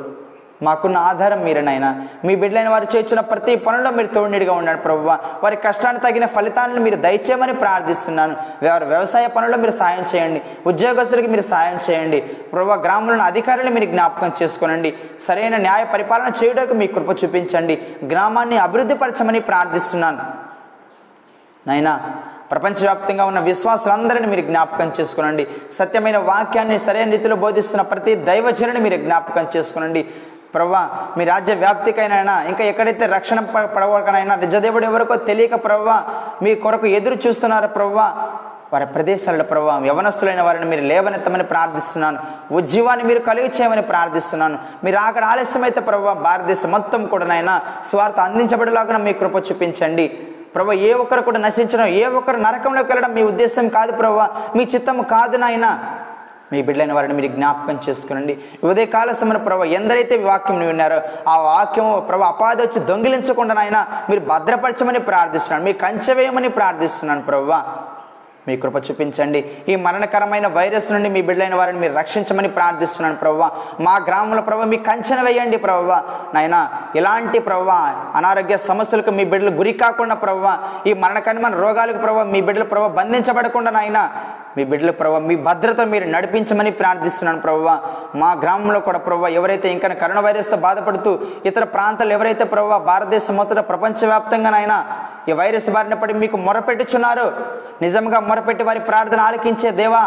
[0.64, 1.90] మాకున్న ఆధారం మీరేనైనా.
[2.26, 5.08] మీ బిడ్డలైన వారు చేస్తున్న ప్రతి పనుల్లో మీరు తోడునిడిగా ఉన్నాడు ప్రభు
[5.44, 8.36] వారి కష్టానికి తగిన ఫలితాలను మీరు దయచేయమని ప్రార్థిస్తున్నాను.
[8.66, 10.42] వారి వ్యవసాయ పనుల్లో మీరు సాయం చేయండి.
[10.68, 12.22] ఉద్యోగస్తులకి మీరు సాయం చేయండి.
[12.22, 14.94] ప్రభు గ్రామంలోని అధికారులు మీరు జ్ఞాపకం చేసుకోనండి.
[15.20, 17.82] సరైన న్యాయ పరిపాలన చేయడానికి మీ కృప చూపించండి.
[18.08, 20.20] గ్రామాన్ని అభివృద్ధిపరచమని ప్రార్థిస్తున్నాను.
[21.68, 22.00] నైనా
[22.52, 25.48] ప్రపంచవ్యాప్తంగా ఉన్న విశ్వాసులందరినీ మీరు జ్ఞాపకం చేసుకోనండి.
[25.72, 30.06] సత్యమైన వాక్యాన్ని సరైన రీతిలో బోధిస్తున్న ప్రతి దైవజనుని మీరు జ్ఞాపకం చేసుకోనండి.
[30.54, 35.98] ప్రవ్వా మీ రాజ్య వ్యాప్తికైనా ఇంకా ఎక్కడైతే రక్షణ పడవకనైనా నిజదేవుడు ఎవరికో తెలియక ప్రవ్వా
[36.42, 38.08] మీ కొరకు ఎదురు చూస్తున్నారో ప్రవ్వా
[38.74, 42.20] వారి ప్రదేశాలలో ప్రభావ యవనస్తులైన వారిని మీరు లేవనెత్తమని ప్రార్థిస్తున్నాను.
[42.52, 44.58] ఉజ్జీవాన్ని మీరు కలిగి చేయమని ప్రార్థిస్తున్నాను.
[44.84, 50.08] మీరు అక్కడ ఆలస్యమైతే ప్రభావ భారతదేశం మొత్తం కూడా నాయన స్వార్థ అందించబడేలాగా మీ కృప చూపించండి.
[50.56, 54.22] ప్రభు ఏ ఒక్కరు కూడా నశించడం ఏ ఒక్కరు నరకంలోకి వెళ్ళడం మీ ఉద్దేశం కాదు ప్రభు
[54.58, 55.72] మీ చిత్తం కాదు నాయనా
[56.52, 58.34] మీ బిడ్డలైన వారిని మీరు జ్ఞాపకం చేసుకునండి.
[58.70, 61.00] ఉదయ కాల సమయంలో ప్రభు ఎందరైతే వాక్యం విన్నారో
[61.34, 63.80] ఆ వాక్యం ప్రభు అపాధి వచ్చి దొంగిలించకుండా నాయన
[64.10, 65.66] మీరు భద్రపరచమని ప్రార్థిస్తున్నాను.
[65.70, 67.54] మీ కంచె వేయమని ప్రార్థిస్తున్నాను ప్రభు.
[68.48, 69.40] మీ కృప చూపించండి.
[69.72, 73.50] ఈ మరణకరమైన వైరస్ నుండి మీ బిడ్డలైన వారిని మీరు రక్షించమని ప్రార్థిస్తున్నాను ప్రవ్వ
[73.86, 75.98] మా గ్రామంలో ప్రభు మీ కంచెన వేయండి ప్రభావ
[76.36, 76.58] నాయన
[77.00, 77.72] ఇలాంటి ప్రవ్వ
[78.20, 80.56] అనారోగ్య సమస్యలకు మీ బిడ్డలు గురి కాకుండా ప్రభావ
[80.90, 84.02] ఈ మరణకరమైన రోగాలకు ప్రభావ మీ బిడ్డలు ప్రభావ బంధించబడకుండా నాయన
[84.58, 87.74] మీ బిడ్డల ప్రభావ మీ భద్రత మీరు నడిపించమని ప్రార్థిస్తున్నాను ప్రభావ
[88.16, 91.12] మా గ్రామంలో కూడా ప్రభావ ఎవరైతే ఇంకా కరోనా వైరస్తో బాధపడుతూ
[91.46, 94.76] ఇతర ప్రాంతాలు ఎవరైతే ప్రభావ భారతదేశం మొత్తం ప్రపంచవ్యాప్తంగా నాయన
[95.30, 97.26] ఈ వైరస్ బారిన పడి మీకు మొరపెట్టుచున్నారు
[97.82, 100.04] నిజంగా మొరపెట్టి వారి ప్రార్థన ఆలకించే దేవా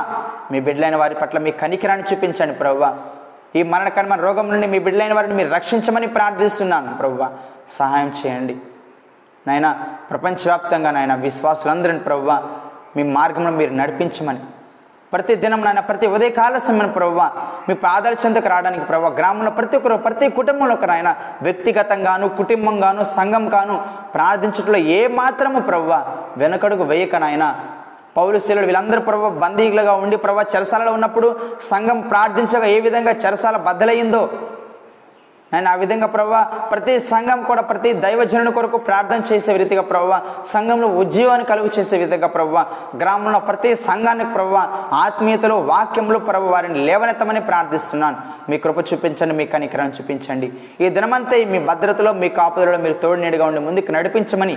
[0.53, 2.91] మీ బిడ్డలైన వారి పట్ల మీ కనికిరాన్ని చూపించండి ప్రభావ
[3.57, 7.23] ఈ మరణకరమైన రోగం నుండి మీ బిడ్డలైన వారిని మీరు రక్షించమని ప్రార్థిస్తున్నాను ప్రవ్వ
[7.71, 8.55] సహాయం చేయండి.
[9.47, 9.69] నాయన
[10.11, 12.37] ప్రపంచవ్యాప్తంగా నాయన విశ్వాసులందరిని ప్రభువా
[12.97, 14.43] మీ మార్గంలో మీరు నడిపించమని.
[15.13, 16.91] ప్రతి దినం నాయన ప్రతి ఉదయకాల సమయం
[17.69, 21.11] మీ పాదాల చెంతకు రావడానికి ప్రభావ గ్రామంలో ప్రతి ఒక్కరు ప్రతి కుటుంబంలో ఒక నాయన
[21.43, 23.77] వ్యక్తిగతంగాను కుటుంబంగాను సంఘం గాను
[24.15, 25.99] ప్రార్థించట్లో ఏ మాత్రము ప్రభావ
[26.37, 27.47] వెనకడుగు వేయక నాయన
[28.17, 31.29] పౌరుశీలుడు వీళ్ళందరూ ప్రభు బందీలుగా ఉండి ప్రభావ చెరసాలలో ఉన్నప్పుడు
[31.63, 34.23] సంఘం ప్రార్థించగా ఏ విధంగా చెరసాల బద్దలయ్యిందో
[35.53, 36.37] నేను ఆ విధంగా ప్రభావ
[36.71, 40.13] ప్రతి సంఘం కూడా ప్రతి దైవజనుని కొరకు ప్రార్థన చేసే రీతిగా ప్రవ్వ
[40.53, 42.61] సంఘంలో ఉద్యోగాన్ని కలుగు చేసే విధంగా ప్రభావ
[43.01, 44.57] గ్రామంలో ప్రతి సంఘానికి ప్రవ్వ
[45.05, 48.17] ఆత్మీయతలో వాక్యంలో ప్రభు వారిని లేవనెత్తమని ప్రార్థిస్తున్నాను.
[48.51, 50.49] మీ కృప చూపించండి మీ కనికరాన్ని చూపించండి.
[50.85, 54.57] ఈ దినమంతా మీ భద్రతలో మీ కాపుదలలో మీరు తోడునీడుగా ఉండి ముందుకు నడిపించమని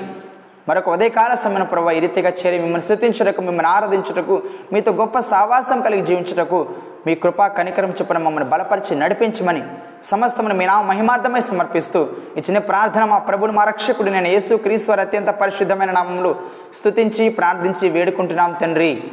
[0.69, 4.35] మరొక ఉదయకాల సమయం ప్రభు ఈ రీతిగా చేరి మిమ్మల్ని స్థుతించుటకు మిమ్మల్ని ఆరాధించుటకు
[4.73, 6.59] మీతో గొప్ప సావాసం కలిగి జీవించుటకు
[7.07, 9.61] మీ కృపా కనికరం చొప్పున మమ్మల్ని బలపరిచి నడిపించమని
[10.05, 15.27] సమస్తమును మీ నా మహిమార్థమై సమర్పిస్తూ ఇచ్చిన ప్రార్థన మా ప్రభుని మా రక్షకుడు నేను యేసు క్రీశ్వర్ అత్యంత
[15.27, 16.35] పరిశుద్ధమైన నామంలో
[16.73, 19.03] స్తుతించి ప్రార్థించి వేడుకుంటున్నాం తండ్రి.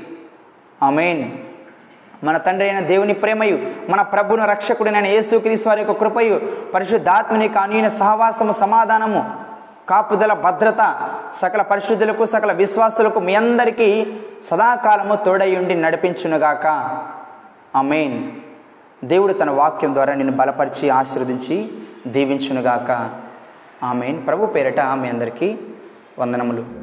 [0.82, 1.32] ఆమెన్.
[2.24, 6.40] మన తండ్రి అయిన దేవుని ప్రేమయు మన ప్రభును రక్షకుడైన యేసుక్రీస్తు వారి యొక్క కృపయు
[6.74, 9.34] పరిశుద్ధాత్మని కానీన సహవాసము సమాధానము
[9.88, 16.66] కాపుదల భద్రత సకల పరిశుద్ధులకు సకల విశ్వాసులకు మీ అందరికీ సదాకాలము తోడయుండి నడిపించునుగాక.
[17.76, 18.41] ఆమెన్.
[19.04, 21.70] దేవుడు తన వాక్యం ద్వారా నిన్ను బలపరిచి ఆశీర్వదించి
[22.06, 23.10] దీవించునుగాక.
[23.82, 24.26] ఆమెన్.
[24.26, 25.58] ప్రభు పేరట ఆమె అందరికీ
[26.18, 26.81] వందనములు.